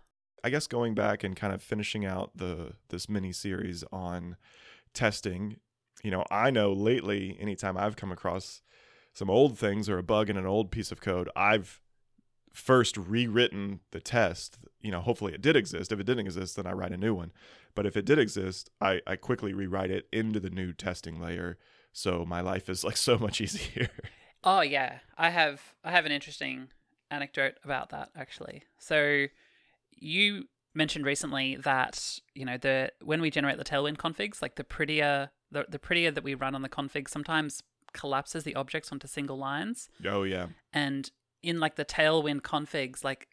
I 0.43 0.49
guess 0.49 0.67
going 0.67 0.93
back 0.93 1.23
and 1.23 1.35
kind 1.35 1.53
of 1.53 1.61
finishing 1.61 2.05
out 2.05 2.31
the 2.35 2.73
this 2.89 3.09
mini 3.09 3.31
series 3.31 3.83
on 3.91 4.37
testing, 4.93 5.57
you 6.03 6.11
know, 6.11 6.23
I 6.29 6.51
know 6.51 6.71
lately 6.71 7.37
anytime 7.39 7.77
I've 7.77 7.95
come 7.95 8.11
across 8.11 8.61
some 9.13 9.29
old 9.29 9.57
things 9.57 9.89
or 9.89 9.97
a 9.97 10.03
bug 10.03 10.29
in 10.29 10.37
an 10.37 10.45
old 10.45 10.71
piece 10.71 10.91
of 10.91 11.01
code, 11.01 11.29
I've 11.35 11.81
first 12.55 12.95
rewritten 12.95 13.81
the 13.91 13.99
test. 13.99 14.57
You 14.81 14.91
know, 14.91 15.01
hopefully 15.01 15.33
it 15.33 15.41
did 15.41 15.55
exist. 15.55 15.91
If 15.91 15.99
it 15.99 16.05
didn't 16.05 16.25
exist, 16.25 16.55
then 16.55 16.65
I 16.65 16.71
write 16.71 16.91
a 16.91 16.97
new 16.97 17.13
one. 17.13 17.31
But 17.75 17.85
if 17.85 17.97
it 17.97 18.05
did 18.05 18.17
exist, 18.17 18.69
I, 18.79 19.01
I 19.05 19.17
quickly 19.17 19.53
rewrite 19.53 19.91
it 19.91 20.07
into 20.11 20.39
the 20.39 20.49
new 20.49 20.71
testing 20.71 21.19
layer. 21.19 21.57
So 21.91 22.25
my 22.25 22.41
life 22.41 22.69
is 22.69 22.83
like 22.83 22.97
so 23.09 23.17
much 23.17 23.41
easier. 23.41 23.89
Oh 24.43 24.61
yeah, 24.61 24.99
I 25.17 25.29
have 25.29 25.61
I 25.83 25.91
have 25.91 26.05
an 26.05 26.11
interesting 26.11 26.69
anecdote 27.11 27.55
about 27.63 27.89
that 27.89 28.09
actually. 28.15 28.63
So 28.77 29.25
you 29.91 30.45
mentioned 30.73 31.05
recently 31.05 31.55
that 31.57 32.19
you 32.33 32.45
know 32.45 32.57
the 32.57 32.91
when 33.03 33.21
we 33.21 33.29
generate 33.29 33.57
the 33.57 33.63
Tailwind 33.63 33.97
configs, 33.97 34.41
like 34.41 34.55
the 34.55 34.63
prettier 34.63 35.31
the, 35.51 35.65
the 35.67 35.79
prettier 35.79 36.11
that 36.11 36.23
we 36.23 36.35
run 36.35 36.55
on 36.55 36.61
the 36.61 36.69
config 36.69 37.09
sometimes 37.09 37.63
collapses 37.93 38.43
the 38.43 38.55
objects 38.55 38.91
onto 38.91 39.07
single 39.07 39.37
lines, 39.37 39.89
oh 40.05 40.23
yeah. 40.23 40.47
and 40.71 41.11
in 41.45 41.59
like 41.59 41.75
the 41.75 41.85
Tailwind 41.85 42.41
configs, 42.41 43.03
like 43.03 43.27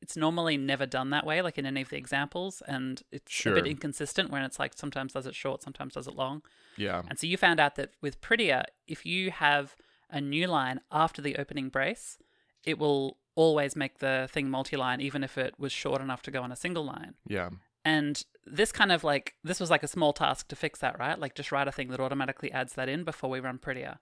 it's 0.00 0.16
normally 0.16 0.56
never 0.56 0.84
done 0.84 1.10
that 1.10 1.24
way, 1.24 1.40
like 1.42 1.58
in 1.58 1.64
any 1.64 1.80
of 1.80 1.88
the 1.88 1.96
examples, 1.96 2.62
and 2.66 3.02
it's 3.12 3.46
a 3.46 3.52
bit 3.52 3.66
inconsistent 3.66 4.30
when 4.30 4.42
it's 4.42 4.58
like 4.58 4.74
sometimes 4.74 5.12
does 5.12 5.26
it 5.26 5.34
short, 5.34 5.62
sometimes 5.62 5.94
does 5.94 6.08
it 6.08 6.16
long. 6.16 6.42
Yeah. 6.76 7.02
And 7.08 7.18
so 7.18 7.26
you 7.26 7.36
found 7.36 7.60
out 7.60 7.76
that 7.76 7.90
with 8.00 8.20
Prettier, 8.20 8.64
if 8.88 9.06
you 9.06 9.30
have 9.30 9.76
a 10.10 10.20
new 10.20 10.48
line 10.48 10.80
after 10.90 11.22
the 11.22 11.36
opening 11.36 11.68
brace, 11.68 12.18
it 12.64 12.78
will 12.78 13.18
always 13.36 13.76
make 13.76 13.98
the 13.98 14.28
thing 14.30 14.50
multi-line, 14.50 15.00
even 15.00 15.22
if 15.22 15.38
it 15.38 15.54
was 15.58 15.72
short 15.72 16.02
enough 16.02 16.22
to 16.22 16.30
go 16.30 16.42
on 16.42 16.50
a 16.50 16.56
single 16.56 16.84
line. 16.84 17.14
Yeah. 17.26 17.50
And 17.84 18.24
this 18.44 18.72
kind 18.72 18.92
of 18.92 19.04
like 19.04 19.34
this 19.44 19.60
was 19.60 19.70
like 19.70 19.84
a 19.84 19.88
small 19.88 20.12
task 20.12 20.48
to 20.48 20.56
fix 20.56 20.80
that, 20.80 20.98
right? 20.98 21.18
Like 21.18 21.34
just 21.34 21.52
write 21.52 21.68
a 21.68 21.72
thing 21.72 21.88
that 21.88 22.00
automatically 22.00 22.50
adds 22.50 22.74
that 22.74 22.88
in 22.88 23.04
before 23.04 23.30
we 23.30 23.40
run 23.40 23.58
Prettier. 23.58 23.98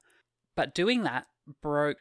But 0.57 0.75
doing 0.75 1.02
that 1.05 1.26
broke 1.62 1.99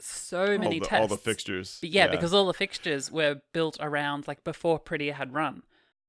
so 0.00 0.58
many 0.58 0.64
all, 0.64 0.70
the, 0.72 0.80
tests. 0.80 1.00
all 1.00 1.08
the 1.08 1.16
fixtures. 1.16 1.78
But 1.80 1.90
yeah, 1.90 2.06
because 2.08 2.32
all 2.32 2.46
the 2.46 2.54
fixtures 2.54 3.10
were 3.10 3.40
built 3.52 3.76
around 3.80 4.28
like 4.28 4.44
before 4.44 4.78
Prettier 4.78 5.14
had 5.14 5.34
run. 5.34 5.62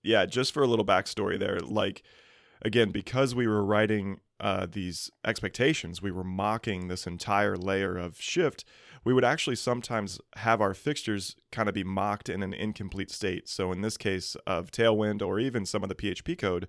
yeah, 0.04 0.26
just 0.26 0.54
for 0.54 0.64
a 0.64 0.68
little 0.68 0.86
backstory 0.86 1.40
there, 1.40 1.60
like 1.60 2.04
again, 2.62 2.92
because 2.92 3.34
we 3.36 3.48
were 3.48 3.64
writing 3.64 4.20
uh, 4.40 4.68
these 4.72 5.12
expectations, 5.26 6.02
we 6.02 6.12
were 6.12 6.24
mocking 6.24 6.88
this 6.88 7.06
entire 7.06 7.58
layer 7.58 7.98
of 7.98 8.20
shift. 8.22 8.64
We 9.04 9.14
would 9.14 9.26
actually 9.26 9.56
sometimes 9.56 10.20
have 10.38 10.62
our 10.62 10.74
fixtures 10.74 11.36
kind 11.52 11.70
of 11.70 11.76
be 11.76 11.84
mocked 11.84 12.30
in 12.30 12.44
an 12.44 12.54
incomplete 12.54 13.12
state. 13.12 13.48
So 13.48 13.72
in 13.72 13.82
this 13.82 13.98
case 13.98 14.36
of 14.46 14.72
Tailwind 14.72 15.22
or 15.22 15.40
even 15.40 15.66
some 15.66 15.84
of 15.84 15.90
the 15.90 15.96
PHP 15.96 16.38
code, 16.38 16.68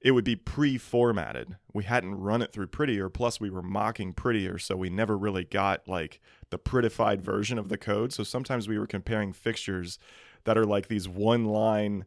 it 0.00 0.12
would 0.12 0.24
be 0.24 0.36
pre-formatted. 0.36 1.56
We 1.74 1.84
hadn't 1.84 2.14
run 2.14 2.42
it 2.42 2.52
through 2.52 2.68
Prettier, 2.68 3.08
plus 3.08 3.40
we 3.40 3.50
were 3.50 3.62
mocking 3.62 4.12
Prettier, 4.14 4.58
so 4.58 4.76
we 4.76 4.88
never 4.88 5.16
really 5.16 5.44
got 5.44 5.86
like 5.86 6.20
the 6.50 6.58
prettified 6.58 7.20
version 7.22 7.58
of 7.58 7.68
the 7.68 7.76
code. 7.76 8.12
So 8.12 8.22
sometimes 8.22 8.66
we 8.66 8.78
were 8.78 8.86
comparing 8.86 9.32
fixtures 9.32 9.98
that 10.44 10.56
are 10.56 10.64
like 10.64 10.88
these 10.88 11.08
one-line 11.08 12.06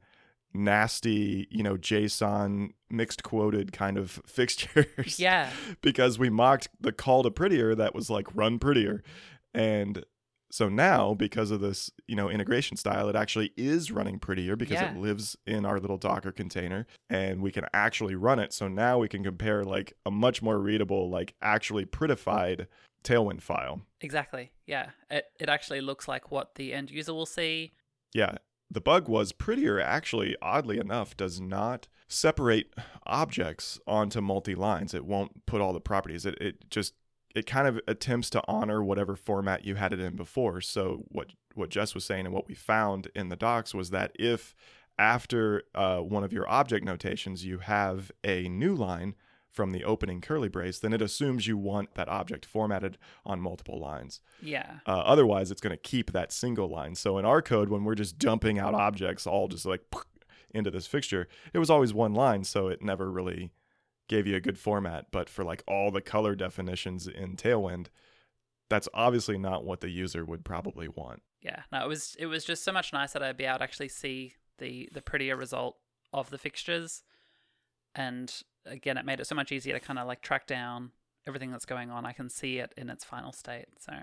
nasty, 0.56 1.48
you 1.50 1.64
know, 1.64 1.76
JSON 1.78 2.70
mixed 2.90 3.24
quoted 3.24 3.72
kind 3.72 3.98
of 3.98 4.22
fixtures. 4.26 5.20
Yeah. 5.20 5.50
because 5.82 6.18
we 6.18 6.30
mocked 6.30 6.70
the 6.80 6.92
call 6.92 7.24
to 7.24 7.32
prettier 7.32 7.76
that 7.76 7.96
was 7.96 8.10
like 8.10 8.28
run 8.36 8.60
prettier. 8.60 9.04
And 9.54 10.04
so 10.54 10.70
now, 10.70 11.16
because 11.16 11.50
of 11.50 11.62
this, 11.62 11.90
you 12.08 12.16
know, 12.16 12.30
integration 12.30 12.78
style, 12.78 13.10
it 13.10 13.16
actually 13.16 13.54
is 13.58 13.92
running 13.92 14.20
prettier 14.20 14.56
because 14.56 14.76
Yeah. 14.76 14.92
it 14.94 14.98
lives 15.00 15.36
in 15.48 15.66
our 15.66 15.80
little 15.80 15.98
Docker 15.98 16.32
container 16.32 16.86
and 17.10 17.42
we 17.42 17.52
can 17.52 17.66
actually 17.74 18.14
run 18.14 18.38
it. 18.38 18.54
So 18.54 18.68
now 18.68 19.00
we 19.00 19.08
can 19.08 19.24
compare 19.24 19.64
like 19.64 19.94
a 20.06 20.12
much 20.12 20.44
more 20.44 20.60
readable, 20.60 21.10
like 21.10 21.34
actually 21.42 21.86
prettified 21.86 22.68
Tailwind 23.04 23.42
file. 23.42 23.82
Exactly. 24.00 24.52
Yeah. 24.68 24.92
It 25.10 25.26
it 25.40 25.50
actually 25.50 25.82
looks 25.82 26.08
like 26.08 26.30
what 26.30 26.54
the 26.54 26.72
end 26.72 26.92
user 26.92 27.16
will 27.16 27.26
see. 27.26 27.74
Yeah. 28.14 28.36
The 28.70 28.80
bug 28.80 29.08
was 29.10 29.32
prettier, 29.32 29.80
actually, 29.80 30.36
oddly 30.40 30.78
enough, 30.78 31.18
does 31.18 31.42
not 31.42 31.88
separate 32.08 32.72
objects 33.08 33.80
onto 33.88 34.22
multi 34.22 34.54
lines. 34.54 34.94
It 34.94 35.06
won't 35.06 35.48
put 35.48 35.62
all 35.62 35.74
the 35.74 35.82
properties. 35.82 36.28
It, 36.28 36.38
it 36.40 36.70
just 36.70 36.94
it 37.36 37.46
kind 37.46 37.68
of 37.68 37.80
attempts 37.88 38.30
to 38.32 38.44
honor 38.48 38.84
whatever 38.84 39.16
format 39.16 39.66
you 39.66 39.75
had 39.75 39.94
it 39.94 40.00
in 40.00 40.16
before. 40.16 40.62
So 40.62 41.04
what 41.10 41.28
what 41.56 41.70
Jess 41.70 41.94
was 41.94 42.06
saying 42.06 42.25
and 42.25 42.34
what 42.34 42.48
we 42.48 42.56
found 42.56 43.10
in 43.16 43.30
the 43.30 43.36
docs 43.36 43.74
was 43.74 43.92
that 43.92 44.12
if 44.16 44.56
after 44.98 45.63
uh, 45.75 46.00
one 46.00 46.24
of 46.24 46.34
your 46.34 46.50
object 46.50 46.86
notations 46.86 47.46
you 47.46 47.60
have 47.60 48.12
a 48.24 48.48
new 48.50 48.75
line 48.75 49.16
from 49.50 49.72
the 49.72 49.84
opening 49.84 50.20
curly 50.20 50.50
brace, 50.50 50.80
then 50.80 50.94
it 50.94 51.02
assumes 51.02 51.46
you 51.46 51.58
want 51.58 51.94
that 51.94 52.10
object 52.10 52.44
formatted 52.44 52.98
on 53.24 53.40
multiple 53.40 53.80
lines. 53.80 54.20
Yeah. 54.42 54.80
Uh, 54.88 55.02
otherwise, 55.06 55.52
it's 55.52 55.62
going 55.62 55.75
to 55.75 55.82
keep 55.82 56.12
that 56.12 56.32
single 56.32 56.68
line. 56.68 56.96
So 56.96 57.20
in 57.20 57.25
our 57.25 57.42
code, 57.42 57.70
when 57.70 57.84
we're 57.84 57.94
just 57.94 58.18
dumping 58.18 58.58
out 58.58 58.74
objects 58.74 59.28
all 59.28 59.48
just 59.48 59.66
like 59.66 59.82
into 60.52 60.72
this 60.72 60.88
fixture, 60.88 61.28
it 61.54 61.60
was 61.60 61.70
always 61.70 61.94
one 61.94 62.16
line, 62.16 62.44
so 62.44 62.68
it 62.68 62.82
never 62.82 63.12
really 63.12 63.52
gave 64.08 64.28
you 64.28 64.36
a 64.36 64.42
good 64.42 64.58
format. 64.58 65.08
But 65.12 65.30
for 65.30 65.44
like 65.44 65.64
all 65.68 65.92
the 65.92 66.02
color 66.02 66.36
definitions 66.36 67.08
in 67.08 67.36
Tailwind, 67.36 67.88
that's 68.70 68.90
obviously 68.94 69.38
not 69.38 69.66
what 69.66 69.82
the 69.82 69.90
user 69.90 70.26
would 70.26 70.44
probably 70.44 70.88
want. 70.88 71.22
Yeah. 71.42 71.64
No, 71.72 71.84
it 71.84 71.88
was 71.88 72.16
it 72.20 72.28
was 72.28 72.46
just 72.46 72.64
so 72.64 72.72
much 72.72 72.94
nicer 72.94 73.20
to 73.20 73.34
be 73.34 73.44
able 73.46 73.60
to 73.60 73.64
actually 73.64 73.90
see 73.90 74.36
the 74.58 74.90
the 74.92 75.02
prettier 75.02 75.36
result 75.36 75.78
of 76.12 76.30
the 76.30 76.38
fixtures. 76.38 77.04
And 77.96 78.34
again, 78.66 78.98
it 78.98 79.06
made 79.06 79.20
it 79.20 79.28
so 79.28 79.36
much 79.36 79.52
easier 79.52 79.74
to 79.74 79.86
kind 79.86 80.00
of 80.00 80.08
like 80.08 80.22
track 80.22 80.48
down 80.48 80.92
everything 81.28 81.52
that's 81.52 81.66
going 81.66 81.90
on. 81.90 82.06
I 82.06 82.14
can 82.14 82.30
see 82.30 82.60
it 82.60 82.74
in 82.78 82.90
its 82.90 83.04
final 83.04 83.32
state. 83.32 83.68
So 83.80 83.94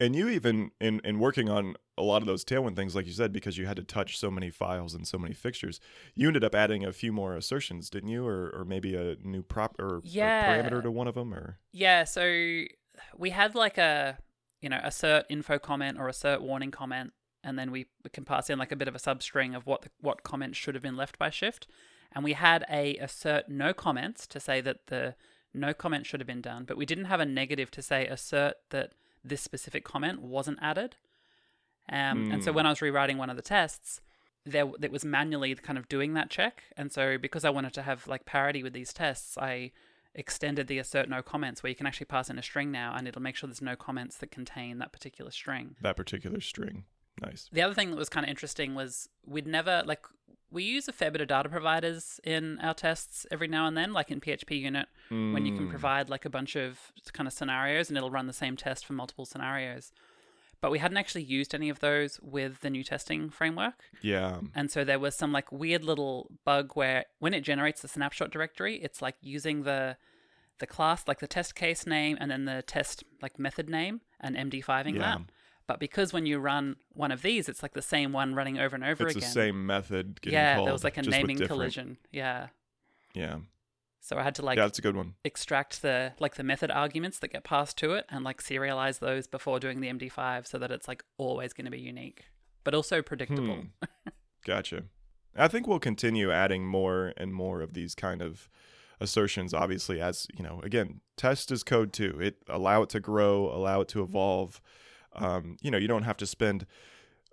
And 0.00 0.14
you 0.14 0.28
even 0.28 0.70
in 0.80 1.00
in 1.04 1.18
working 1.18 1.48
on 1.48 1.74
a 1.96 2.02
lot 2.02 2.22
of 2.22 2.26
those 2.26 2.44
Tailwind 2.44 2.76
things, 2.76 2.94
like 2.94 3.06
you 3.06 3.12
said, 3.12 3.32
because 3.32 3.58
you 3.58 3.66
had 3.66 3.76
to 3.76 3.82
touch 3.82 4.18
so 4.18 4.30
many 4.30 4.50
files 4.50 4.94
and 4.94 5.06
so 5.06 5.18
many 5.18 5.34
fixtures, 5.34 5.80
you 6.14 6.28
ended 6.28 6.44
up 6.44 6.54
adding 6.54 6.84
a 6.84 6.92
few 6.92 7.12
more 7.12 7.34
assertions, 7.36 7.90
didn't 7.90 8.08
you? 8.08 8.24
Or 8.26 8.50
or 8.50 8.64
maybe 8.64 8.94
a 8.94 9.16
new 9.24 9.42
prop 9.42 9.76
or, 9.78 9.96
or 9.96 10.00
Yeah. 10.04 10.46
parameter 10.62 10.82
to 10.82 10.90
one 10.90 11.08
of 11.08 11.14
them, 11.14 11.34
or 11.34 11.58
Yeah, 11.72 12.04
so 12.04 12.62
we 13.16 13.30
had 13.30 13.54
like 13.54 13.78
a 13.78 14.18
you 14.60 14.68
know 14.68 14.80
assert 14.82 15.26
info 15.28 15.58
comment 15.58 15.98
or 15.98 16.08
assert 16.08 16.42
warning 16.42 16.70
comment, 16.70 17.12
and 17.42 17.58
then 17.58 17.70
we 17.72 17.86
we 18.04 18.10
can 18.10 18.24
pass 18.24 18.48
in 18.48 18.58
like 18.58 18.70
a 18.72 18.76
bit 18.76 18.88
of 18.88 18.94
a 18.94 18.98
substring 18.98 19.56
of 19.56 19.66
what 19.66 19.82
the, 19.82 19.90
what 20.00 20.22
comment 20.22 20.54
should 20.54 20.74
have 20.74 20.82
been 20.82 20.96
left 20.96 21.18
by 21.18 21.30
shift, 21.30 21.66
and 22.12 22.22
we 22.22 22.34
had 22.34 22.64
a 22.70 22.96
assert 22.98 23.48
no 23.48 23.72
comments 23.72 24.28
to 24.28 24.38
say 24.38 24.60
that 24.60 24.86
the 24.86 25.16
no 25.52 25.74
comment 25.74 26.06
should 26.06 26.20
have 26.20 26.26
been 26.26 26.42
done, 26.42 26.64
but 26.64 26.76
we 26.76 26.86
didn't 26.86 27.06
have 27.06 27.18
a 27.20 27.26
negative 27.26 27.70
to 27.72 27.82
say 27.82 28.06
assert 28.06 28.54
that 28.70 28.92
this 29.24 29.42
specific 29.42 29.84
comment 29.84 30.20
wasn't 30.22 30.58
added. 30.62 30.96
Um, 31.90 32.30
And 32.30 32.44
so 32.44 32.50
Hmm. 32.52 32.56
when 32.56 32.66
I 32.66 32.70
was 32.70 32.82
rewriting 32.82 33.18
one 33.18 33.30
of 33.30 33.36
the 33.36 33.42
tests, 33.42 34.00
there 34.44 34.70
it 34.82 34.90
was 34.92 35.04
manually 35.04 35.54
kind 35.56 35.78
of 35.78 35.88
doing 35.88 36.14
that 36.14 36.30
check, 36.30 36.64
and 36.76 36.92
so 36.92 37.18
because 37.18 37.44
I 37.44 37.50
wanted 37.50 37.72
to 37.74 37.82
have 37.82 38.06
like 38.06 38.24
parity 38.24 38.62
with 38.62 38.72
these 38.72 38.92
tests, 38.92 39.36
I 39.38 39.72
extended 40.14 40.66
the 40.68 40.78
assert 40.78 41.08
no 41.08 41.22
comments 41.22 41.62
where 41.62 41.68
you 41.70 41.76
can 41.76 41.86
actually 41.86 42.06
pass 42.06 42.28
in 42.30 42.38
a 42.38 42.42
string 42.42 42.72
now 42.72 42.94
and 42.96 43.06
it'll 43.06 43.22
make 43.22 43.36
sure 43.36 43.46
there's 43.46 43.62
no 43.62 43.76
comments 43.76 44.16
that 44.18 44.30
contain 44.30 44.78
that 44.78 44.90
particular 44.90 45.30
string. 45.30 45.76
that 45.82 45.96
particular 45.96 46.40
string. 46.40 46.84
Nice. 47.20 47.48
The 47.52 47.62
other 47.62 47.74
thing 47.74 47.90
that 47.90 47.96
was 47.96 48.08
kind 48.08 48.24
of 48.24 48.30
interesting 48.30 48.74
was 48.74 49.08
we'd 49.24 49.46
never 49.46 49.82
like 49.86 50.04
we 50.50 50.62
use 50.64 50.88
a 50.88 50.92
fair 50.92 51.10
bit 51.10 51.20
of 51.20 51.28
data 51.28 51.48
providers 51.48 52.20
in 52.24 52.58
our 52.60 52.74
tests 52.74 53.26
every 53.30 53.48
now 53.48 53.66
and 53.66 53.76
then, 53.76 53.92
like 53.92 54.10
in 54.10 54.20
PHPUnit, 54.20 54.86
when 55.10 55.44
you 55.46 55.52
can 55.52 55.66
Mm, 55.66 55.70
provide 55.70 56.08
like 56.08 56.24
a 56.24 56.30
bunch 56.30 56.56
of 56.56 56.92
kind 57.12 57.26
of 57.26 57.32
scenarios 57.32 57.88
and 57.88 57.96
it'll 57.96 58.10
run 58.10 58.26
the 58.26 58.32
same 58.32 58.56
test 58.56 58.86
for 58.86 58.92
multiple 58.94 59.26
scenarios. 59.26 59.92
But 60.60 60.70
we 60.72 60.78
hadn't 60.80 60.96
actually 60.96 61.22
used 61.22 61.54
any 61.54 61.68
of 61.68 61.78
those 61.78 62.18
with 62.20 62.60
the 62.62 62.70
new 62.70 62.82
testing 62.82 63.30
framework. 63.30 63.84
Yeah. 64.02 64.40
And 64.54 64.70
so 64.72 64.82
there 64.84 64.98
was 64.98 65.14
some 65.14 65.30
like 65.32 65.52
weird 65.52 65.84
little 65.84 66.26
bug 66.44 66.72
where 66.74 67.04
when 67.20 67.32
it 67.34 67.42
generates 67.42 67.80
the 67.82 67.88
snapshot 67.88 68.30
directory, 68.30 68.76
it's 68.82 69.00
like 69.00 69.16
using 69.20 69.62
the 69.62 69.96
the 70.58 70.66
class, 70.66 71.06
like 71.06 71.20
the 71.20 71.28
test 71.28 71.54
case 71.54 71.86
name 71.86 72.16
and 72.20 72.28
then 72.28 72.44
the 72.44 72.62
test 72.62 73.04
like 73.22 73.38
method 73.38 73.68
name 73.68 74.00
and 74.18 74.34
MD5ing 74.36 74.94
Yeah. 74.94 75.00
that. 75.00 75.20
But 75.68 75.78
because 75.78 76.12
when 76.12 76.26
you 76.26 76.38
run 76.40 76.76
one 76.94 77.12
of 77.12 77.22
these, 77.22 77.48
it's 77.48 77.62
like 77.62 77.74
the 77.74 77.82
same 77.82 78.12
one 78.12 78.34
running 78.34 78.58
over 78.58 78.74
and 78.74 78.82
over 78.82 79.06
It's 79.06 79.14
again. 79.16 79.28
the 79.28 79.32
same 79.32 79.66
method. 79.66 80.20
Getting 80.22 80.36
yeah, 80.38 80.54
called, 80.56 80.66
there 80.66 80.72
was 80.72 80.82
like 80.82 80.96
a 80.96 81.02
naming 81.02 81.38
collision. 81.38 81.98
Yeah. 82.10 82.48
Yeah. 83.14 83.36
So 84.00 84.16
I 84.16 84.22
had 84.22 84.34
to 84.36 84.42
like 84.44 84.56
yeah, 84.56 84.64
that's 84.64 84.78
a 84.78 84.82
good 84.82 84.96
one. 84.96 85.14
extract 85.24 85.82
the 85.82 86.14
like 86.18 86.36
the 86.36 86.42
method 86.42 86.70
arguments 86.70 87.18
that 87.18 87.28
get 87.28 87.44
passed 87.44 87.76
to 87.78 87.92
it 87.92 88.06
and 88.08 88.24
like 88.24 88.42
serialize 88.42 89.00
those 89.00 89.26
before 89.26 89.60
doing 89.60 89.80
the 89.80 89.88
MD5 89.88 90.46
so 90.46 90.56
that 90.56 90.70
it's 90.70 90.88
like 90.88 91.04
always 91.18 91.52
going 91.52 91.66
to 91.66 91.70
be 91.70 91.80
unique, 91.80 92.24
but 92.64 92.74
also 92.74 93.02
predictable. 93.02 93.56
Hmm. 93.56 94.08
Gotcha. 94.46 94.84
I 95.36 95.48
think 95.48 95.66
we'll 95.66 95.78
continue 95.78 96.32
adding 96.32 96.66
more 96.66 97.12
and 97.18 97.34
more 97.34 97.60
of 97.60 97.74
these 97.74 97.94
kind 97.94 98.22
of 98.22 98.48
assertions. 99.00 99.52
Obviously, 99.52 100.00
as 100.00 100.26
you 100.34 100.42
know, 100.42 100.60
again, 100.62 101.02
test 101.18 101.52
is 101.52 101.62
code 101.62 101.92
too. 101.92 102.18
It 102.20 102.38
allow 102.48 102.82
it 102.82 102.88
to 102.90 103.00
grow, 103.00 103.54
allow 103.54 103.82
it 103.82 103.88
to 103.88 104.02
evolve. 104.02 104.62
Um, 105.14 105.56
you 105.62 105.70
know, 105.70 105.78
you 105.78 105.88
don't 105.88 106.02
have 106.04 106.16
to 106.18 106.26
spend 106.26 106.66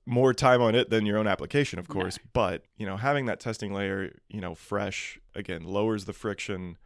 more 0.06 0.34
time 0.34 0.62
on 0.62 0.76
it 0.76 0.90
than 0.90 1.06
your 1.06 1.18
own 1.18 1.28
application, 1.28 1.80
of 1.80 1.90
No. 1.90 1.94
course. 1.94 2.20
But 2.34 2.64
you 2.78 2.86
know, 2.86 2.98
having 2.98 3.26
that 3.26 3.40
testing 3.40 3.74
layer, 3.74 4.14
you 4.30 4.42
know, 4.42 4.56
fresh 4.56 5.20
again 5.34 5.64
lowers 5.64 6.06
the 6.06 6.14
friction, 6.14 6.78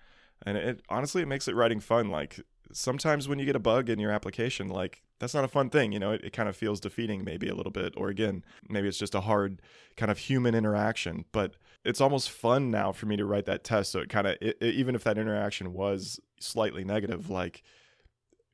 and 0.46 0.58
it 0.58 0.82
honestly 0.90 1.22
it 1.22 1.28
makes 1.28 1.48
it 1.48 1.56
writing 1.56 1.80
fun. 1.80 2.10
Like 2.10 2.40
sometimes 2.72 3.28
when 3.28 3.40
you 3.40 3.46
get 3.46 3.56
a 3.56 3.60
bug 3.60 3.90
in 3.90 4.00
your 4.00 4.12
application, 4.12 4.70
like 4.70 5.04
that's 5.20 5.34
not 5.34 5.44
a 5.44 5.50
fun 5.50 5.70
thing. 5.70 5.92
You 5.92 6.00
know, 6.00 6.12
it, 6.12 6.24
it 6.24 6.34
kind 6.34 6.48
of 6.48 6.56
feels 6.56 6.80
defeating 6.80 7.26
maybe 7.26 7.50
a 7.50 7.56
little 7.56 7.72
bit, 7.74 7.94
or 7.98 8.08
again, 8.08 8.44
maybe 8.70 8.88
it's 8.88 8.98
just 8.98 9.16
a 9.16 9.22
hard 9.22 9.62
kind 9.98 10.10
of 10.12 10.18
human 10.18 10.56
interaction. 10.56 11.26
But 11.34 11.56
it's 11.84 12.00
almost 12.00 12.30
fun 12.30 12.72
now 12.72 12.92
for 12.94 13.06
me 13.06 13.18
to 13.18 13.26
write 13.26 13.46
that 13.46 13.64
test. 13.66 13.92
So 13.92 14.00
it 14.00 14.10
kind 14.10 14.28
of 14.28 14.38
even 14.62 14.96
if 14.96 15.04
that 15.04 15.18
interaction 15.18 15.74
was 15.74 16.20
slightly 16.40 16.86
negative, 16.86 17.30
like 17.30 17.64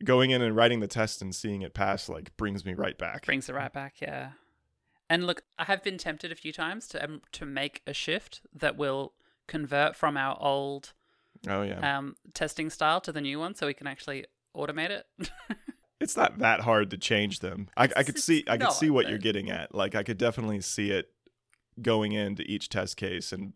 going 0.03 0.31
in 0.31 0.41
and 0.41 0.55
writing 0.55 0.79
the 0.79 0.87
test 0.87 1.21
and 1.21 1.33
seeing 1.33 1.61
it 1.61 1.73
pass, 1.73 2.09
like 2.09 2.35
brings 2.37 2.65
me 2.65 2.73
right 2.73 2.97
back. 2.97 3.25
brings 3.25 3.49
it 3.49 3.53
right 3.53 3.73
back 3.73 3.95
yeah 4.01 4.31
and 5.09 5.25
look 5.27 5.43
i 5.59 5.63
have 5.65 5.83
been 5.83 5.97
tempted 5.97 6.31
a 6.31 6.35
few 6.35 6.51
times 6.51 6.87
to 6.87 7.03
um, 7.03 7.21
to 7.31 7.45
make 7.45 7.81
a 7.85 7.93
shift 7.93 8.41
that 8.53 8.75
will 8.75 9.13
convert 9.47 9.95
from 9.95 10.17
our 10.17 10.37
old 10.41 10.93
Oh 11.47 11.61
yeah, 11.61 11.97
um, 11.97 12.15
testing 12.33 12.71
style 12.71 12.99
to 13.01 13.11
the 13.11 13.21
new 13.21 13.37
one 13.37 13.53
so 13.53 13.67
we 13.67 13.73
can 13.75 13.85
actually 13.85 14.25
automate 14.55 14.89
it 14.89 15.05
it's 15.99 16.17
not 16.17 16.39
that 16.39 16.61
hard 16.61 16.89
to 16.91 16.97
change 16.97 17.39
them. 17.39 17.69
I, 17.77 17.89
I 17.95 18.03
could 18.03 18.19
see 18.19 18.43
I 18.47 18.57
could 18.57 18.71
see 18.73 18.89
what 18.89 19.09
you're 19.09 19.17
getting 19.17 19.49
at. 19.49 19.73
Like 19.73 19.95
I 19.95 20.03
could 20.03 20.17
definitely 20.17 20.61
see 20.61 20.91
it 20.91 21.09
going 21.81 22.11
into 22.11 22.43
each 22.43 22.69
test 22.69 22.97
case 22.97 23.31
and 23.31 23.53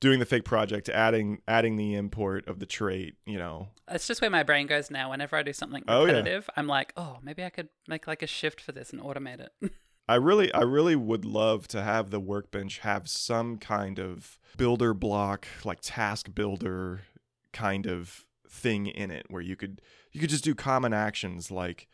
doing 0.00 0.18
the 0.18 0.26
fake 0.26 0.44
project, 0.44 0.88
adding 0.88 1.40
adding 1.48 1.76
the 1.76 1.94
import 1.94 2.46
of 2.48 2.58
the 2.60 2.66
trait. 2.66 3.14
You 3.26 3.38
know, 3.38 3.68
it's 3.90 4.06
just 4.06 4.20
where 4.20 4.30
my 4.30 4.42
brain 4.42 4.66
goes 4.66 4.90
now 4.90 5.10
whenever 5.10 5.36
i 5.36 5.42
do 5.42 5.52
something 5.52 5.82
Oh, 5.88 6.04
yeah. 6.04 6.12
repetitive 6.12 6.48
i'm 6.56 6.66
like 6.66 6.92
oh 6.96 7.18
maybe 7.22 7.42
i 7.44 7.48
could 7.50 7.68
make 7.88 8.06
like 8.06 8.22
a 8.22 8.26
shift 8.26 8.60
for 8.60 8.72
this 8.72 8.90
and 8.90 9.00
automate 9.00 9.40
it 9.40 9.72
I 10.10 10.14
really 10.14 10.50
I 10.54 10.62
really 10.62 10.96
would 10.96 11.26
love 11.26 11.68
to 11.68 11.82
have 11.82 12.08
the 12.10 12.18
workbench 12.20 12.78
have 12.78 13.08
some 13.10 13.58
kind 13.58 13.98
of 13.98 14.38
builder 14.56 14.94
block, 14.94 15.46
like 15.64 15.80
task 15.82 16.34
builder 16.34 17.02
kind 17.52 17.86
of 17.86 18.24
thing 18.48 18.86
in 18.86 19.10
it 19.10 19.26
where 19.28 19.42
you 19.42 19.54
could 19.54 19.82
you 20.12 20.18
could 20.20 20.30
just 20.30 20.44
do 20.44 20.54
common 20.54 20.94
actions 20.94 21.50
like 21.50 21.88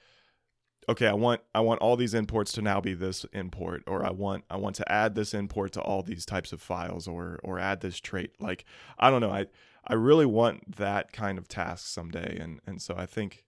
okay, 0.88 1.06
I 1.06 1.12
want 1.12 1.40
I 1.54 1.60
want 1.60 1.80
all 1.80 1.96
these 1.96 2.14
imports 2.14 2.52
to 2.52 2.62
now 2.62 2.80
be 2.80 2.94
this 2.94 3.24
import, 3.32 3.82
or 3.86 4.04
I 4.04 4.10
want 4.10 4.44
I 4.50 4.56
want 4.56 4.76
to 4.76 4.92
add 4.92 5.14
this 5.14 5.34
import 5.34 5.72
to 5.72 5.80
all 5.80 6.02
these 6.02 6.26
types 6.26 6.52
of 6.52 6.60
files, 6.60 7.08
or 7.08 7.40
or 7.42 7.58
add 7.58 7.80
this 7.80 7.98
trait. 8.00 8.32
Like 8.40 8.64
I 8.98 9.10
don't 9.10 9.20
know, 9.20 9.30
I 9.30 9.46
I 9.86 9.94
really 9.94 10.26
want 10.26 10.76
that 10.76 11.12
kind 11.12 11.38
of 11.38 11.48
task 11.48 11.86
someday, 11.86 12.38
and 12.40 12.60
and 12.66 12.80
so 12.80 12.94
I 12.96 13.06
think 13.06 13.44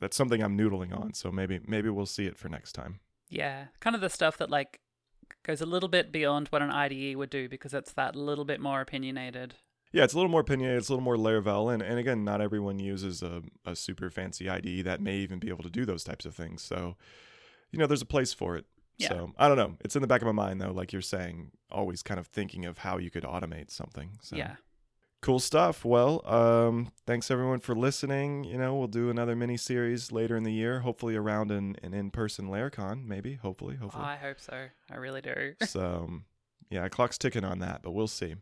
that's 0.00 0.16
something 0.16 0.42
I'm 0.42 0.56
noodling 0.56 0.98
on. 0.98 1.14
So 1.14 1.30
maybe 1.30 1.60
maybe 1.66 1.88
we'll 1.88 2.06
see 2.06 2.26
it 2.26 2.36
for 2.36 2.48
next 2.48 2.72
time. 2.72 3.00
Yeah, 3.28 3.66
kind 3.80 3.96
of 3.96 4.02
the 4.02 4.10
stuff 4.10 4.36
that 4.38 4.50
like 4.50 4.80
goes 5.42 5.60
a 5.60 5.66
little 5.66 5.88
bit 5.88 6.12
beyond 6.12 6.48
what 6.48 6.62
an 6.62 6.70
IDE 6.70 7.16
would 7.16 7.30
do 7.30 7.48
because 7.48 7.74
it's 7.74 7.92
that 7.92 8.16
little 8.16 8.44
bit 8.44 8.60
more 8.60 8.80
opinionated. 8.80 9.54
Yeah, 9.96 10.04
it's 10.04 10.12
a 10.12 10.16
little 10.16 10.30
more 10.30 10.42
opinionated, 10.42 10.78
it's 10.78 10.88
a 10.90 10.92
little 10.92 11.02
more 11.02 11.16
Laravel, 11.16 11.72
and, 11.72 11.82
and 11.82 11.98
again, 11.98 12.22
not 12.22 12.42
everyone 12.42 12.78
uses 12.78 13.22
a, 13.22 13.42
a 13.64 13.74
super 13.74 14.10
fancy 14.10 14.46
IDE 14.50 14.84
that 14.84 15.00
may 15.00 15.16
even 15.16 15.38
be 15.38 15.48
able 15.48 15.62
to 15.62 15.70
do 15.70 15.86
those 15.86 16.04
types 16.04 16.26
of 16.26 16.34
things. 16.34 16.62
So, 16.62 16.96
you 17.72 17.78
know, 17.78 17.86
there's 17.86 18.02
a 18.02 18.06
place 18.06 18.34
for 18.34 18.56
it. 18.56 18.66
Yeah. 18.98 19.08
So 19.08 19.32
I 19.38 19.48
don't 19.48 19.56
know. 19.56 19.76
It's 19.80 19.96
in 19.96 20.02
the 20.02 20.06
back 20.08 20.20
of 20.20 20.26
my 20.26 20.32
mind 20.32 20.60
though, 20.60 20.70
like 20.70 20.92
you're 20.92 21.00
saying, 21.00 21.50
always 21.70 22.02
kind 22.02 22.20
of 22.20 22.26
thinking 22.26 22.66
of 22.66 22.78
how 22.78 22.98
you 22.98 23.10
could 23.10 23.22
automate 23.24 23.70
something. 23.70 24.18
So 24.20 24.36
Yeah. 24.36 24.56
cool 25.22 25.38
stuff. 25.38 25.82
Well, 25.82 26.20
um, 26.26 26.92
thanks 27.06 27.30
everyone 27.30 27.60
for 27.60 27.74
listening. 27.74 28.44
You 28.44 28.58
know, 28.58 28.74
we'll 28.76 28.88
do 28.88 29.08
another 29.08 29.34
mini 29.34 29.56
series 29.56 30.12
later 30.12 30.36
in 30.36 30.42
the 30.44 30.52
year, 30.52 30.80
hopefully 30.80 31.16
around 31.16 31.50
an, 31.50 31.76
an 31.82 31.94
in 31.94 32.10
person 32.10 32.48
Laracon, 32.48 33.06
maybe, 33.06 33.36
hopefully, 33.36 33.76
hopefully. 33.76 34.04
I 34.04 34.16
hope 34.16 34.40
so. 34.40 34.66
I 34.90 34.96
really 34.96 35.22
do. 35.22 35.54
so 35.66 36.10
yeah, 36.68 36.86
clock's 36.88 37.16
ticking 37.16 37.44
on 37.44 37.60
that, 37.60 37.80
but 37.82 37.92
we'll 37.92 38.06
see. 38.08 38.34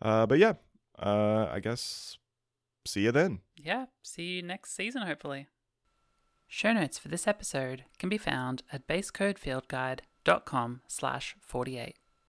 Uh, 0.00 0.26
but 0.26 0.38
yeah, 0.38 0.54
uh, 0.98 1.48
I 1.50 1.60
guess 1.60 2.18
see 2.84 3.02
you 3.02 3.12
then. 3.12 3.40
yeah. 3.56 3.86
See 4.02 4.36
you 4.36 4.42
next 4.42 4.74
season, 4.74 5.02
hopefully. 5.02 5.46
Show 6.48 6.72
notes 6.72 6.98
for 6.98 7.08
this 7.08 7.26
episode 7.26 7.84
can 7.98 8.08
be 8.08 8.18
found 8.18 8.62
at 8.72 8.86
basecodefieldguide.com 8.86 10.80
slash 10.86 11.36
48. 11.40 11.96